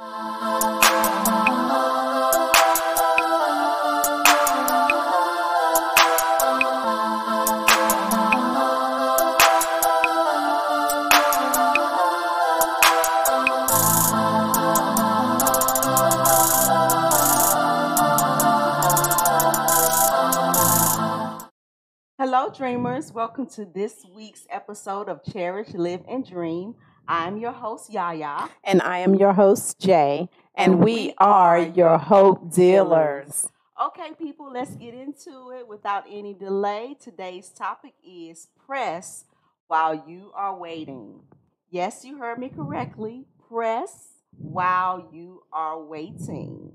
Hello, 0.00 0.08
dreamers. 22.56 23.12
Welcome 23.12 23.44
to 23.48 23.66
this 23.66 24.06
week's 24.14 24.46
episode 24.48 25.10
of 25.10 25.22
Cherish, 25.30 25.74
Live, 25.74 26.00
and 26.08 26.26
Dream. 26.26 26.74
I'm 27.10 27.38
your 27.38 27.50
host, 27.50 27.92
Yaya. 27.92 28.48
And 28.62 28.80
I 28.82 28.98
am 28.98 29.16
your 29.16 29.32
host, 29.32 29.80
Jay. 29.80 30.28
And 30.54 30.78
we 30.78 31.12
are 31.18 31.58
your 31.58 31.98
hope 31.98 32.52
dealers. 32.54 33.48
Okay, 33.84 34.10
people, 34.16 34.52
let's 34.52 34.76
get 34.76 34.94
into 34.94 35.50
it 35.58 35.66
without 35.66 36.04
any 36.08 36.34
delay. 36.34 36.96
Today's 37.02 37.48
topic 37.48 37.94
is 38.06 38.46
press 38.64 39.24
while 39.66 40.04
you 40.06 40.30
are 40.36 40.56
waiting. 40.56 41.22
Yes, 41.68 42.04
you 42.04 42.18
heard 42.18 42.38
me 42.38 42.48
correctly. 42.48 43.24
Press 43.48 44.10
while 44.38 45.08
you 45.12 45.42
are 45.52 45.82
waiting. 45.82 46.74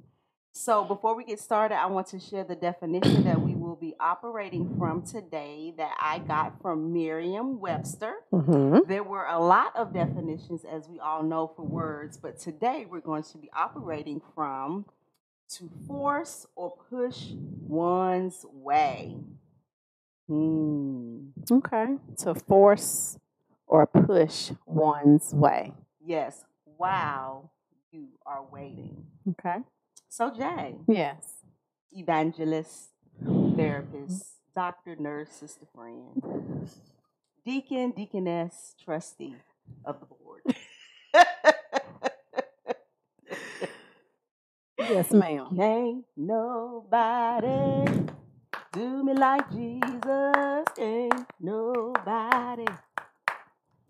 So, 0.52 0.84
before 0.84 1.16
we 1.16 1.24
get 1.24 1.40
started, 1.40 1.76
I 1.76 1.86
want 1.86 2.08
to 2.08 2.20
share 2.20 2.44
the 2.44 2.56
definition 2.56 3.24
that 3.24 3.42
we 3.42 3.55
will 3.76 3.90
be 3.90 3.96
operating 4.00 4.74
from 4.78 5.02
today 5.02 5.74
that 5.78 5.96
I 6.00 6.20
got 6.20 6.62
from 6.62 6.94
Merriam 6.94 7.60
Webster. 7.60 8.14
Mm-hmm. 8.32 8.88
There 8.88 9.04
were 9.04 9.26
a 9.26 9.40
lot 9.40 9.76
of 9.76 9.94
definitions, 9.94 10.64
as 10.64 10.88
we 10.88 11.00
all 11.00 11.24
know, 11.24 11.52
for 11.56 11.64
words, 11.64 12.16
but 12.16 12.40
today 12.40 12.86
we're 12.90 13.02
going 13.02 13.24
to 13.24 13.38
be 13.38 13.50
operating 13.54 14.22
from 14.34 14.86
to 15.58 15.70
force 15.88 16.48
or 16.56 16.74
push 16.90 17.32
one's 17.68 18.46
way. 18.54 19.18
Hmm. 20.28 21.28
Okay. 21.52 21.98
To 22.20 22.34
force 22.34 23.20
or 23.68 23.86
push 23.88 24.52
one's 24.66 25.34
way. 25.34 25.74
Yes, 26.04 26.46
while 26.78 27.52
you 27.92 28.08
are 28.26 28.46
waiting. 28.52 29.04
Okay. 29.32 29.58
So, 30.08 30.32
Jay, 30.32 30.78
Yes. 30.88 31.44
evangelist, 31.92 32.92
therapist, 33.56 34.26
doctor, 34.56 34.96
nurse, 34.98 35.30
sister, 35.32 35.66
friend, 35.76 36.22
deacon, 37.46 37.92
deaconess, 37.92 38.76
trustee 38.84 39.36
of 39.86 40.00
the 40.00 40.06
board. 40.08 40.44
Yes, 44.80 45.12
ma'am. 45.12 45.60
Ain't 45.60 46.06
nobody 46.18 47.92
do 48.74 49.04
me 49.04 49.14
like 49.14 49.50
Jesus. 49.52 50.66
Ain't 50.78 51.26
nobody 51.40 52.66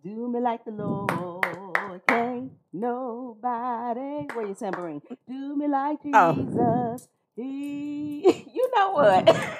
do 0.03 0.29
me 0.31 0.39
like 0.39 0.65
the 0.65 0.71
Lord. 0.71 2.01
Can't 2.07 2.51
nobody. 2.73 4.27
Where 4.33 4.45
your 4.45 4.55
tambourine? 4.55 5.01
Do 5.27 5.55
me 5.57 5.67
like 5.67 5.99
Oh. 6.13 6.33
Jesus. 6.33 7.07
He, 7.07 7.14
you 7.37 8.71
know 8.75 8.91
what? 8.91 9.35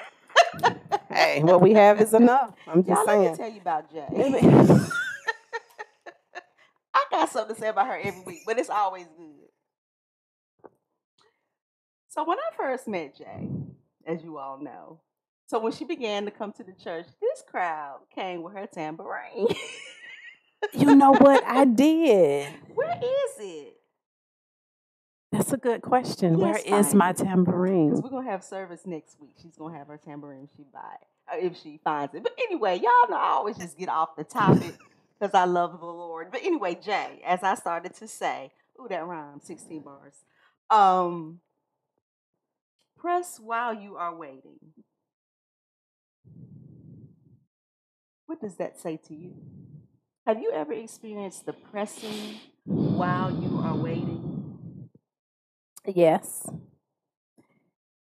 Hey, 1.10 1.42
what 1.42 1.62
we 1.62 1.72
have 1.72 2.00
is 2.00 2.12
enough. 2.14 2.52
I'm 2.66 2.84
just 2.84 2.88
Y'all, 2.88 3.06
let 3.06 3.18
me 3.18 3.24
saying. 3.24 3.36
tell 3.36 3.50
you 3.50 3.60
about 3.60 3.90
Jay. 3.90 4.06
I 6.94 7.04
got 7.10 7.30
something 7.30 7.54
to 7.54 7.60
say 7.60 7.68
about 7.68 7.86
her 7.86 7.98
every 8.02 8.22
week, 8.26 8.40
but 8.44 8.58
it's 8.58 8.68
always 8.68 9.06
good. 9.16 9.48
So 12.08 12.24
when 12.24 12.38
I 12.38 12.56
first 12.56 12.88
met 12.88 13.16
Jay, 13.16 13.48
as 14.06 14.22
you 14.24 14.38
all 14.38 14.58
know, 14.60 15.00
so 15.46 15.58
when 15.60 15.72
she 15.72 15.84
began 15.84 16.26
to 16.26 16.30
come 16.30 16.52
to 16.54 16.64
the 16.64 16.72
church, 16.72 17.06
this 17.20 17.42
crowd 17.48 18.00
came 18.14 18.42
with 18.42 18.54
her 18.54 18.66
tambourine. 18.66 19.48
you 20.74 20.94
know 20.96 21.12
what 21.12 21.44
I 21.46 21.64
did? 21.64 22.48
Where 22.74 22.96
is 23.02 23.32
it? 23.40 23.75
That's 25.46 25.54
a 25.54 25.58
good 25.58 25.82
question. 25.82 26.40
Where 26.40 26.58
Yes, 26.66 26.88
is 26.88 26.94
my 26.96 27.12
tambourine? 27.12 27.90
Because 27.90 28.02
we're 28.02 28.10
gonna 28.10 28.28
have 28.28 28.42
service 28.42 28.84
next 28.84 29.20
week. 29.20 29.30
She's 29.40 29.54
gonna 29.54 29.78
have 29.78 29.86
her 29.86 29.96
tambourine. 29.96 30.48
She 30.56 30.64
buy 30.72 30.96
it, 31.00 31.06
uh, 31.32 31.46
if 31.46 31.56
she 31.56 31.78
finds 31.84 32.16
it. 32.16 32.24
But 32.24 32.36
anyway, 32.36 32.74
y'all 32.82 33.08
know 33.08 33.16
I 33.16 33.28
always 33.28 33.56
just 33.56 33.78
get 33.78 33.88
off 33.88 34.16
the 34.16 34.24
topic 34.24 34.74
because 35.20 35.34
I 35.34 35.44
love 35.44 35.78
the 35.78 35.86
Lord. 35.86 36.32
But 36.32 36.42
anyway, 36.42 36.74
Jay, 36.74 37.22
as 37.24 37.44
I 37.44 37.54
started 37.54 37.94
to 37.94 38.08
say, 38.08 38.50
ooh, 38.80 38.88
that 38.88 39.06
rhyme, 39.06 39.38
sixteen 39.40 39.82
bars. 39.82 40.14
Um, 40.68 41.38
press 42.98 43.38
while 43.38 43.72
you 43.72 43.94
are 43.94 44.16
waiting. 44.16 44.58
What 48.26 48.40
does 48.40 48.56
that 48.56 48.80
say 48.80 48.98
to 49.06 49.14
you? 49.14 49.36
Have 50.26 50.42
you 50.42 50.50
ever 50.50 50.72
experienced 50.72 51.46
the 51.46 51.52
pressing 51.52 52.40
while 52.64 53.30
you 53.30 53.60
are 53.62 53.76
waiting? 53.76 54.25
Yes. 55.86 56.48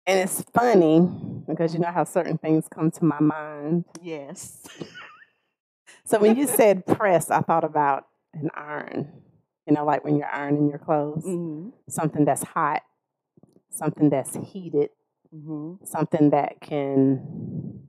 And 0.06 0.18
it's 0.18 0.42
funny 0.54 1.00
because 1.46 1.72
you 1.74 1.80
know 1.80 1.91
how 1.92 2.04
certain 2.04 2.38
things 2.38 2.66
come 2.68 2.91
to 2.92 3.04
my 3.04 3.20
mind. 3.20 3.84
Yes. 4.02 4.66
So 6.04 6.18
when 6.18 6.36
you 6.36 6.46
said 6.46 6.86
press, 6.86 7.30
I 7.30 7.41
thought 7.41 7.64
about 7.64 8.06
an 8.34 8.50
iron. 8.54 9.12
You 9.66 9.74
know, 9.74 9.84
like 9.84 10.04
when 10.04 10.16
you're 10.16 10.30
ironing 10.32 10.68
your 10.68 10.78
clothes, 10.78 11.24
hmm 11.24 11.68
something 11.88 12.24
that's 12.24 12.42
hot, 12.42 12.82
something 13.70 14.10
that's 14.10 14.34
heated, 14.36 14.91
hmm 15.32 15.74
something 15.84 16.30
that 16.30 16.60
can 16.60 17.88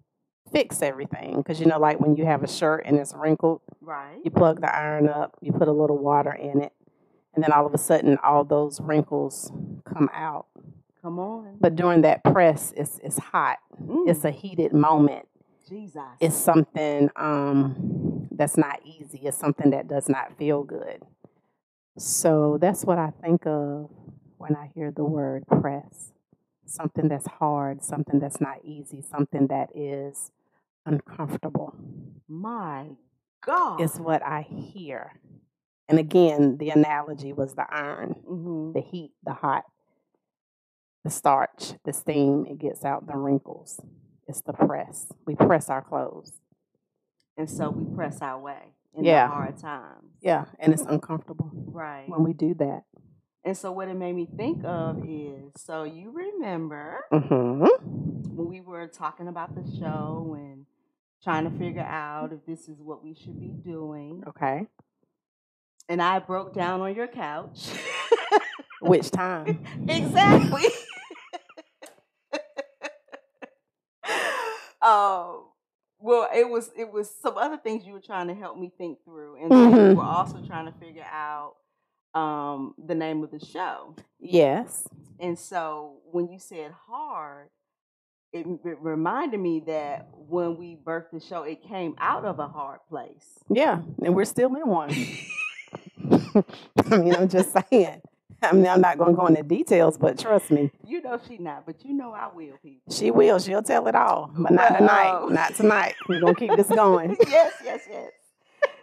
fix 0.52 0.82
everything. 0.82 1.38
Because 1.38 1.60
you 1.60 1.66
know, 1.66 1.80
like 1.80 2.00
when 2.00 2.16
you 2.16 2.26
have 2.26 2.44
a 2.44 2.48
shirt 2.48 2.84
and 2.86 2.98
it's 2.98 3.14
wrinkled, 3.16 3.62
Right. 3.80 4.20
you 4.24 4.30
plug 4.30 4.62
the 4.62 4.76
iron 4.76 5.08
up, 5.08 5.38
you 5.42 5.52
put 5.54 5.68
a 5.68 5.72
little 5.72 5.98
water 5.98 6.34
in 6.34 6.62
it, 6.62 6.74
and 7.34 7.44
then 7.44 7.52
all 7.52 7.66
of 7.66 7.74
a 7.74 7.78
sudden, 7.78 8.18
all 8.24 8.44
those 8.44 8.80
wrinkles 8.82 9.52
come 9.86 10.10
out. 10.14 10.48
Come 11.02 11.20
on. 11.20 11.58
But 11.60 11.76
during 11.76 12.02
that 12.02 12.24
press, 12.24 12.74
it's 12.78 13.00
it's 13.04 13.18
hot. 13.18 13.58
Mm, 13.82 14.08
It's 14.10 14.24
a 14.26 14.32
heated 14.32 14.74
moment. 14.74 15.28
Jesus. 15.68 16.02
It's 16.20 16.36
something 16.36 17.10
um, 17.16 18.28
that's 18.32 18.58
not 18.58 18.82
easy. 18.86 19.20
It's 19.24 19.38
something 19.38 19.72
that 19.72 19.88
does 19.88 20.10
not 20.10 20.38
feel 20.38 20.64
good. 20.64 21.02
So 21.98 22.58
that's 22.60 22.84
what 22.84 22.98
I 22.98 23.12
think 23.22 23.46
of 23.48 23.90
when 24.38 24.56
I 24.56 24.70
hear 24.76 24.92
the 24.92 25.04
word 25.06 25.46
press. 25.48 26.12
Something 26.66 27.08
that's 27.10 27.28
hard, 27.28 27.84
something 27.84 28.20
that's 28.20 28.40
not 28.42 28.58
easy, 28.64 29.02
something 29.02 29.48
that 29.48 29.70
is 29.76 30.32
uncomfortable 30.86 31.76
my 32.28 32.88
God. 33.46 33.82
is 33.82 33.98
what 34.00 34.24
I 34.24 34.42
hear. 34.42 35.14
And 35.90 36.00
again, 36.00 36.58
the 36.58 36.70
analogy 36.70 37.34
was 37.34 37.54
the 37.56 37.66
iron, 37.70 38.12
hmm 38.26 38.72
the 38.74 38.82
heat, 38.82 39.12
the 39.24 39.34
hot, 39.34 39.64
the 41.04 41.10
starch, 41.10 41.74
the 41.84 41.92
steam, 41.94 42.46
it 42.50 42.58
gets 42.60 42.86
out 42.86 43.08
the 43.08 43.18
wrinkles. 43.18 43.80
It's 44.28 44.42
the 44.42 44.54
press. 44.54 45.08
We 45.26 45.36
press 45.36 45.70
our 45.70 45.82
clothes. 45.82 46.34
And 47.38 47.50
so 47.50 47.70
we 47.70 47.84
press 47.96 48.22
our 48.22 48.40
way 48.40 48.74
in 48.94 49.04
Yeah. 49.04 49.28
the 49.28 49.34
hard 49.34 49.58
times. 49.58 50.14
Yeah, 50.22 50.46
and 50.60 50.72
it's 50.74 50.84
uncomfortable 50.84 51.52
Right. 51.54 52.08
when 52.08 52.24
we 52.24 52.34
do 52.34 52.54
that. 52.56 52.84
And 53.44 53.58
so 53.58 53.72
what 53.72 53.88
it 53.88 53.96
made 53.96 54.14
me 54.14 54.28
think 54.38 54.64
of 54.64 54.98
is 55.04 55.52
so 55.58 55.84
you 55.84 56.12
remember 56.12 57.04
Mm-hmm. 57.12 57.66
when 58.36 58.48
we 58.48 58.62
were 58.62 58.88
talking 58.88 59.28
about 59.28 59.56
the 59.56 59.66
show 59.80 60.36
and 60.38 60.66
trying 61.24 61.44
to 61.50 61.58
figure 61.58 61.82
out 61.82 62.32
if 62.32 62.46
this 62.46 62.70
is 62.70 62.80
what 62.80 63.04
we 63.04 63.14
should 63.16 63.40
be 63.40 63.50
doing. 63.66 64.24
Okay. 64.28 64.68
And 65.92 66.02
I 66.02 66.20
broke 66.20 66.54
down 66.54 66.80
on 66.80 66.96
your 66.96 67.08
couch. 67.08 67.68
Which 68.80 69.12
time? 69.12 69.62
exactly. 69.90 70.64
um, 74.82 75.48
well, 76.00 76.30
it 76.34 76.50
was 76.50 76.72
it 76.78 76.90
was 76.94 77.14
some 77.22 77.38
other 77.38 77.58
things 77.58 77.86
you 77.86 77.92
were 77.92 78.00
trying 78.00 78.30
to 78.30 78.34
help 78.34 78.58
me 78.58 78.72
think 78.78 79.00
through, 79.04 79.36
and 79.36 79.52
you 79.52 79.58
Mhm. 79.58 79.96
were 79.98 80.04
also 80.04 80.38
trying 80.48 80.72
to 80.72 80.80
figure 80.80 81.06
out 81.12 81.56
um, 82.14 82.74
the 82.78 82.96
name 82.96 83.22
of 83.22 83.32
the 83.32 83.46
show. 83.46 83.94
Yes. 84.18 84.88
And 85.20 85.38
so 85.38 85.98
when 86.10 86.30
you 86.30 86.40
said 86.40 86.72
hard, 86.88 87.50
it, 88.32 88.46
it 88.64 88.78
reminded 88.80 89.42
me 89.42 89.60
that 89.68 90.08
when 90.14 90.56
we 90.56 90.78
birthed 90.82 91.12
the 91.12 91.20
show, 91.20 91.44
it 91.44 91.62
came 91.62 91.96
out 92.00 92.24
of 92.24 92.40
a 92.40 92.48
hard 92.48 92.80
place. 92.88 93.40
Yeah, 93.50 93.82
and 94.06 94.16
we're 94.16 94.24
still 94.24 94.56
in 94.56 94.66
one. 94.70 94.90
I 96.92 96.98
mean, 96.98 97.16
I'm 97.16 97.28
just 97.30 97.54
saying. 97.70 98.02
I 98.44 98.54
mean, 98.54 98.66
I'm 98.66 98.82
not 98.82 98.98
going 98.98 99.12
to 99.12 99.16
go 99.16 99.28
into 99.28 99.44
details, 99.44 99.98
but 100.00 100.18
trust 100.18 100.50
me, 100.50 100.72
You 100.88 101.02
know 101.04 101.20
she 101.28 101.38
not, 101.38 101.66
but 101.68 101.86
you 101.86 101.94
know 101.94 102.12
I 102.12 102.28
will, 102.34 102.58
people. 102.64 102.92
she 102.92 103.12
will. 103.12 103.38
She'll 103.38 103.62
tell 103.62 103.88
it 103.88 103.94
all, 103.94 104.32
but 104.36 104.52
not 104.52 104.78
tonight. 104.80 105.28
Not 105.30 105.54
tonight. 105.56 105.94
We're 106.10 106.20
going 106.22 106.34
to 106.34 106.40
keep 106.40 106.56
this 106.58 106.68
going. 106.76 107.16
yes, 107.28 107.54
yes, 107.64 107.82
yes. 107.90 108.12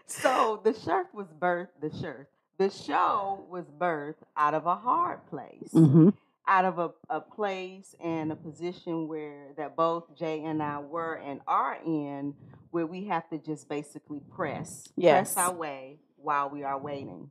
So 0.07 0.61
the 0.63 0.73
shirt 0.73 1.09
was 1.13 1.27
birthed. 1.41 1.69
The 1.81 1.91
shirt, 2.01 2.29
the 2.59 2.71
show 2.71 3.45
was 3.51 3.65
birthed 3.67 4.23
out 4.37 4.55
of 4.55 4.67
a 4.67 4.77
hard 4.77 5.27
place, 5.29 5.71
Mm-hmm. 5.75 6.11
out 6.47 6.65
of 6.65 6.79
a, 6.79 6.91
a 7.11 7.21
place 7.21 7.97
and 8.03 8.31
a 8.31 8.37
position 8.37 9.09
where 9.09 9.49
that 9.57 9.75
both 9.77 10.17
Jay 10.17 10.45
and 10.45 10.63
I 10.63 10.79
were 10.79 11.15
and 11.15 11.41
are 11.49 11.77
in, 11.85 12.35
where 12.71 12.87
we 12.87 13.07
have 13.07 13.29
to 13.31 13.39
just 13.39 13.69
basically 13.69 14.21
press, 14.35 14.89
Yes. 14.97 15.35
press 15.35 15.45
our 15.49 15.53
way 15.53 15.99
while 16.17 16.49
we 16.49 16.63
are 16.63 16.79
waiting. 16.79 17.31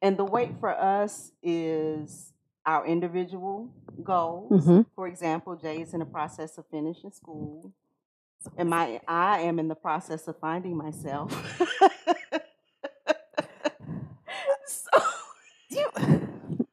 And 0.00 0.16
the 0.16 0.24
wait 0.24 0.58
for 0.58 0.70
us 0.70 1.32
is 1.42 2.32
our 2.64 2.86
individual 2.86 3.68
goals. 4.02 4.66
Mhm. 4.66 4.86
For 4.94 5.06
example, 5.06 5.56
Jay 5.56 5.80
is 5.82 5.92
in 5.94 6.00
the 6.00 6.06
process 6.06 6.56
of 6.58 6.66
finishing 6.70 7.10
school. 7.12 7.72
And 8.56 8.68
my 8.70 9.00
I 9.06 9.40
am 9.40 9.58
in 9.58 9.68
the 9.68 9.74
process 9.76 10.26
of 10.28 10.36
finding 10.38 10.76
myself. 10.76 11.30
so, 14.66 14.90
You, 15.70 15.88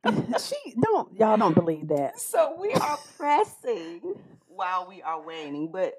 she 0.39 0.74
don't. 0.81 1.13
Y'all 1.19 1.38
don't 1.38 1.54
believe 1.54 1.88
that. 1.89 2.19
so 2.19 2.56
we 2.60 2.74
are 2.74 2.98
pressing 3.18 4.15
while 4.48 4.88
we 4.88 5.01
are 5.01 5.22
waiting. 5.22 5.72
But 5.72 5.94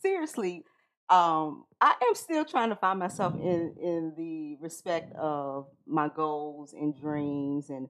seriously, 0.00 0.64
um, 1.12 1.64
I 1.80 1.94
am 2.08 2.14
still 2.14 2.44
trying 2.44 2.70
to 2.70 2.76
find 2.76 2.98
myself 2.98 3.34
in 3.42 3.74
in 3.80 4.14
the 4.16 4.56
respect 4.60 5.14
of 5.16 5.66
my 5.86 6.08
goals 6.08 6.72
and 6.72 6.98
dreams 6.98 7.68
and 7.70 7.88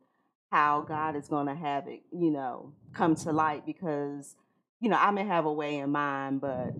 how 0.50 0.82
God 0.82 1.16
is 1.16 1.28
going 1.28 1.46
to 1.46 1.54
have 1.54 1.86
it, 1.88 2.02
you 2.12 2.30
know, 2.30 2.72
come 2.92 3.14
to 3.16 3.32
light 3.32 3.64
because 3.64 4.34
you 4.80 4.88
know 4.90 4.96
I 4.98 5.10
may 5.12 5.24
have 5.24 5.44
a 5.46 5.52
way 5.52 5.78
in 5.78 5.90
mind, 5.90 6.40
but 6.40 6.74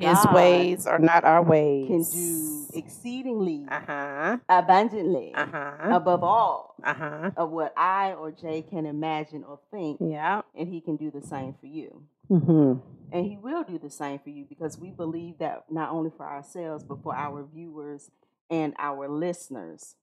His 0.00 0.18
God 0.24 0.34
ways 0.34 0.86
are 0.86 0.98
not 0.98 1.24
our 1.24 1.42
ways. 1.42 1.86
can 1.88 2.02
do 2.02 2.66
exceedingly 2.78 3.66
Uh 3.70 3.80
huh. 3.86 4.36
abundantly 4.48 5.32
Uh 5.34 5.46
huh. 5.46 5.96
above 5.96 6.24
all 6.24 6.74
Uh 6.82 6.94
huh. 6.94 7.30
of 7.36 7.50
what 7.50 7.72
I 7.76 8.12
or 8.14 8.32
Jay 8.32 8.62
can 8.62 8.84
imagine 8.84 9.44
or 9.44 9.60
think, 9.70 9.98
Yeah. 10.00 10.42
and 10.56 10.66
He 10.68 10.80
can 10.80 10.96
do 10.96 11.10
the 11.12 11.22
same 11.22 11.54
for 11.60 11.66
you. 11.66 12.02
Mm-hmm. 12.30 12.80
And 13.12 13.24
he 13.26 13.36
will 13.36 13.62
do 13.62 13.78
the 13.78 13.90
same 13.90 14.18
for 14.18 14.30
you 14.30 14.44
because 14.48 14.78
we 14.78 14.90
believe 14.90 15.38
that 15.38 15.64
not 15.70 15.90
only 15.90 16.10
for 16.16 16.26
ourselves, 16.26 16.84
but 16.84 17.02
for 17.02 17.14
our 17.14 17.44
viewers 17.44 18.10
and 18.50 18.74
our 18.78 19.08
listeners. 19.08 19.94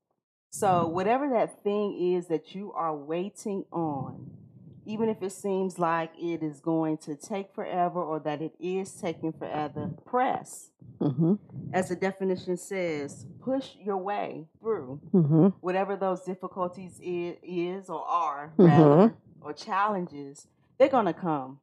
So, 0.50 0.88
whatever 0.88 1.30
that 1.30 1.64
thing 1.64 1.98
is 2.16 2.28
that 2.28 2.54
you 2.56 2.72
are 2.74 2.96
waiting 2.96 3.66
on, 3.72 4.32
even 4.86 5.10
if 5.10 5.22
it 5.24 5.32
seems 5.32 5.80
like 5.80 6.12
it 6.18 6.44
is 6.44 6.60
going 6.60 6.98
to 7.00 7.16
take 7.16 7.54
forever 7.54 8.02
or 8.02 8.20
that 8.20 8.42
it 8.42 8.54
is 8.60 8.92
taking 8.94 9.34
forever, 9.34 9.90
press. 10.06 10.70
Mm-hmm. 11.02 11.34
As 11.74 11.90
the 11.90 11.96
definition 11.96 12.56
says, 12.58 13.26
push 13.42 13.76
your 13.84 13.98
way 13.98 14.46
through 14.62 15.00
Mm-hmm. 15.14 15.48
whatever 15.62 15.96
those 15.96 16.22
difficulties 16.22 17.00
is 17.02 17.90
or 17.90 18.06
are, 18.06 18.54
Mhm. 18.58 18.68
rather, 18.68 19.16
or 19.42 19.54
challenges, 19.54 20.48
they're 20.78 20.88
going 20.90 21.06
to 21.06 21.14
come. 21.14 21.60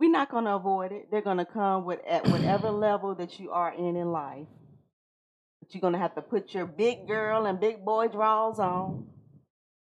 We're 0.00 0.10
not 0.10 0.30
going 0.30 0.44
to 0.44 0.54
avoid 0.54 0.92
it. 0.92 1.10
They're 1.10 1.22
going 1.22 1.38
to 1.38 1.44
come 1.44 1.84
with 1.84 2.00
at 2.08 2.26
whatever 2.28 2.70
level 2.70 3.14
that 3.16 3.38
you 3.38 3.50
are 3.50 3.72
in 3.72 3.96
in 3.96 4.10
life. 4.12 4.46
But 5.60 5.74
you're 5.74 5.80
going 5.80 5.92
to 5.92 5.98
have 5.98 6.14
to 6.16 6.22
put 6.22 6.52
your 6.54 6.66
big 6.66 7.06
girl 7.06 7.46
and 7.46 7.60
big 7.60 7.84
boy 7.84 8.08
draws 8.08 8.58
on 8.58 9.06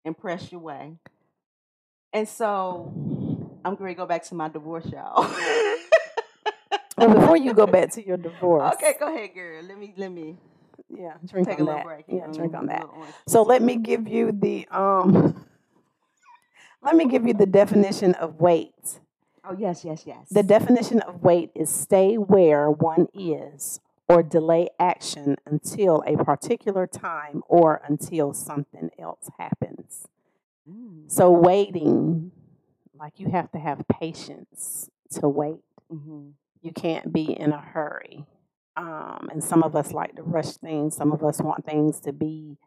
and 0.06 0.18
press 0.18 0.52
your 0.52 0.62
way. 0.62 0.98
And 2.12 2.28
so 2.28 2.94
I'm 3.66 3.76
going 3.76 3.90
to 3.90 3.96
go 3.96 4.06
back 4.06 4.24
to 4.26 4.36
my 4.36 4.50
divorce, 4.50 4.86
y'all. 4.86 5.30
Well, 6.98 7.14
before 7.16 7.38
you 7.38 7.54
go 7.54 7.66
back 7.66 7.92
to 7.94 8.06
your 8.06 8.18
divorce, 8.18 8.76
okay, 8.76 8.94
go 9.00 9.14
ahead, 9.14 9.34
girl. 9.34 9.64
Let 9.64 9.80
me 9.80 9.94
let 9.98 10.12
me 10.12 10.38
yeah, 10.90 11.14
drink 11.26 11.48
take 11.48 11.58
a 11.58 11.62
on 11.62 11.66
little 11.66 11.80
that. 11.80 11.86
break. 11.86 12.06
Yeah, 12.08 12.28
drink 12.32 12.54
on 12.54 12.68
that. 12.68 12.86
So 13.28 13.42
let 13.42 13.62
me 13.62 13.78
give 13.78 14.08
you 14.08 14.32
the 14.32 14.68
um. 14.72 15.46
Let 16.84 16.98
me 16.98 17.06
give 17.08 17.26
you 17.26 17.34
the 17.34 17.46
definition 17.46 18.14
of 18.16 18.42
wait. 18.42 18.74
Oh 19.44 19.56
yes, 19.58 19.84
yes, 19.84 20.04
yes. 20.06 20.30
The 20.30 20.44
definition 20.44 21.02
of 21.02 21.22
wait 21.24 21.52
is 21.56 21.70
stay 21.70 22.16
where 22.16 22.72
one 22.72 23.08
is 23.14 23.80
or 24.08 24.24
delay 24.24 24.70
action 24.80 25.36
until 25.46 26.04
a 26.08 26.16
particular 26.24 26.88
time 26.88 27.44
or 27.48 27.82
until 27.88 28.34
something 28.34 28.90
else 29.00 29.30
happens. 29.38 30.08
Mm, 30.70 31.12
So 31.12 31.30
waiting, 31.32 32.32
like 32.98 33.20
you 33.20 33.30
have 33.32 33.52
to 33.52 33.60
have 33.60 33.84
patience 33.88 34.90
to 35.12 35.28
wait. 35.28 35.64
mhm. 35.92 36.34
You 36.62 36.72
can't 36.72 37.12
be 37.12 37.34
in 37.38 37.52
a 37.52 37.60
hurry. 37.60 38.26
Um, 38.78 39.28
and 39.32 39.44
some 39.44 39.62
of 39.64 39.76
us 39.76 39.92
like 39.92 40.16
to 40.16 40.24
rush 40.24 40.54
things. 40.54 40.96
Some 40.96 41.12
of 41.12 41.22
us 41.24 41.42
want 41.42 41.66
things 41.66 42.00
to 42.02 42.14
be, 42.14 42.58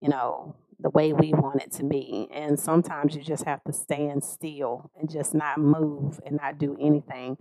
you 0.00 0.08
know, 0.08 0.56
the 0.80 0.90
way 0.90 1.12
we 1.12 1.32
want 1.32 1.62
it 1.62 1.72
to 1.72 1.84
be. 1.84 2.28
And 2.32 2.58
sometimes 2.58 3.14
you 3.14 3.22
just 3.22 3.44
have 3.44 3.62
to 3.64 3.72
stand 3.72 4.22
still 4.22 4.90
and 4.98 5.10
just 5.10 5.34
not 5.34 5.58
move 5.58 6.20
and 6.24 6.38
not 6.40 6.58
do 6.58 6.76
anything. 6.80 7.36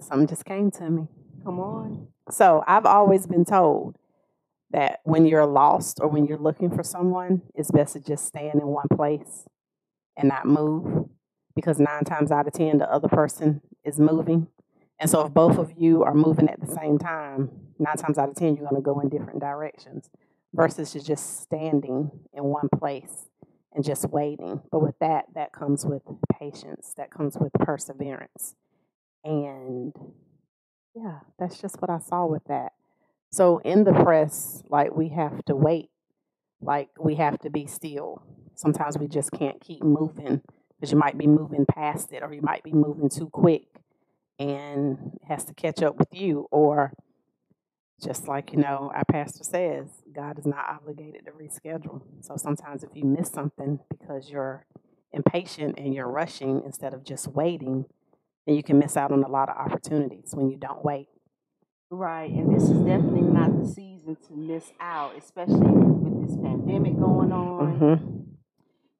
Something 0.00 0.28
just 0.28 0.44
came 0.44 0.70
to 0.72 0.88
me. 0.88 1.08
Come 1.44 1.58
on. 1.58 2.08
So 2.30 2.62
I've 2.66 2.86
always 2.86 3.26
been 3.26 3.44
told 3.44 3.96
that 4.70 5.00
when 5.02 5.26
you're 5.26 5.46
lost 5.46 5.98
or 6.00 6.08
when 6.08 6.26
you're 6.26 6.38
looking 6.38 6.70
for 6.70 6.84
someone, 6.84 7.42
it's 7.54 7.70
best 7.70 7.94
to 7.94 8.00
just 8.00 8.26
stand 8.26 8.60
in 8.60 8.68
one 8.68 8.86
place 8.94 9.46
and 10.16 10.28
not 10.28 10.46
move 10.46 11.08
because 11.56 11.80
nine 11.80 12.04
times 12.04 12.30
out 12.30 12.46
of 12.46 12.52
ten, 12.52 12.78
the 12.78 12.90
other 12.90 13.08
person 13.08 13.60
is 13.84 13.98
moving. 13.98 14.46
And 15.00 15.10
so 15.10 15.26
if 15.26 15.34
both 15.34 15.58
of 15.58 15.72
you 15.76 16.04
are 16.04 16.14
moving 16.14 16.48
at 16.48 16.60
the 16.60 16.72
same 16.72 16.98
time, 16.98 17.50
nine 17.78 17.96
times 17.96 18.18
out 18.18 18.28
of 18.28 18.36
ten, 18.36 18.54
you're 18.54 18.68
going 18.68 18.80
to 18.80 18.84
go 18.84 19.00
in 19.00 19.08
different 19.08 19.40
directions 19.40 20.08
versus 20.52 20.92
just 20.92 21.42
standing 21.42 22.10
in 22.32 22.44
one 22.44 22.68
place 22.78 23.26
and 23.72 23.84
just 23.84 24.08
waiting. 24.10 24.62
But 24.70 24.82
with 24.82 24.98
that, 25.00 25.26
that 25.34 25.52
comes 25.52 25.84
with 25.84 26.02
patience, 26.38 26.92
that 26.96 27.10
comes 27.10 27.36
with 27.38 27.52
perseverance. 27.54 28.54
And 29.24 29.92
yeah, 30.94 31.20
that's 31.38 31.60
just 31.60 31.80
what 31.80 31.90
I 31.90 31.98
saw 31.98 32.26
with 32.26 32.44
that. 32.44 32.72
So 33.30 33.58
in 33.58 33.84
the 33.84 33.92
press, 33.92 34.62
like 34.68 34.94
we 34.94 35.10
have 35.10 35.44
to 35.44 35.54
wait, 35.54 35.90
like 36.60 36.88
we 36.98 37.14
have 37.16 37.38
to 37.40 37.50
be 37.50 37.66
still. 37.66 38.22
Sometimes 38.56 38.98
we 38.98 39.06
just 39.06 39.30
can't 39.30 39.60
keep 39.60 39.82
moving 39.82 40.42
because 40.74 40.90
you 40.90 40.98
might 40.98 41.16
be 41.16 41.26
moving 41.26 41.64
past 41.64 42.12
it 42.12 42.22
or 42.22 42.32
you 42.32 42.42
might 42.42 42.64
be 42.64 42.72
moving 42.72 43.08
too 43.08 43.28
quick 43.30 43.66
and 44.38 45.12
it 45.22 45.28
has 45.28 45.44
to 45.44 45.54
catch 45.54 45.82
up 45.82 45.96
with 45.98 46.08
you. 46.12 46.48
Or 46.50 46.92
just 48.00 48.26
like, 48.28 48.52
you 48.52 48.58
know, 48.58 48.90
our 48.94 49.04
pastor 49.04 49.44
says, 49.44 49.86
God 50.12 50.38
is 50.38 50.46
not 50.46 50.66
obligated 50.68 51.26
to 51.26 51.32
reschedule. 51.32 52.02
So 52.20 52.36
sometimes 52.36 52.82
if 52.82 52.90
you 52.94 53.04
miss 53.04 53.30
something 53.30 53.80
because 53.88 54.30
you're 54.30 54.64
impatient 55.12 55.78
and 55.78 55.94
you're 55.94 56.08
rushing 56.08 56.62
instead 56.64 56.94
of 56.94 57.04
just 57.04 57.28
waiting, 57.28 57.84
then 58.46 58.56
you 58.56 58.62
can 58.62 58.78
miss 58.78 58.96
out 58.96 59.12
on 59.12 59.22
a 59.22 59.28
lot 59.28 59.48
of 59.48 59.56
opportunities 59.56 60.30
when 60.34 60.48
you 60.50 60.56
don't 60.56 60.84
wait. 60.84 61.08
Right, 61.90 62.30
and 62.30 62.54
this 62.54 62.64
is 62.64 62.78
definitely 62.78 63.22
not 63.22 63.58
the 63.60 63.66
season 63.66 64.16
to 64.28 64.32
miss 64.34 64.72
out, 64.80 65.16
especially 65.18 65.58
with 65.58 66.26
this 66.28 66.36
pandemic 66.36 66.98
going 66.98 67.32
on 67.32 67.78
Mm-hmm. 67.80 68.20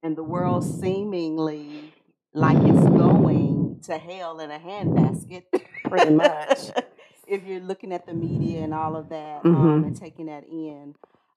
and 0.03 0.17
the 0.17 0.25
world 0.25 0.65
seemingly 0.65 1.93
like 2.35 2.57
it's 2.59 2.89
going 2.89 3.81
to 3.85 3.97
hell 3.99 4.41
in 4.41 4.51
a 4.51 4.59
handbasket. 4.59 5.45
Pretty 5.85 6.13
much. 6.15 6.59
if 7.31 7.45
you're 7.47 7.61
looking 7.61 7.93
at 7.93 8.07
the 8.07 8.13
media 8.15 8.61
and 8.63 8.75
all 8.75 8.97
of 8.97 9.09
that 9.11 9.43
Mhm. 9.45 9.55
um, 9.55 9.85
and 9.85 9.97
taking 9.97 10.27
that 10.27 10.45
in, 10.49 10.95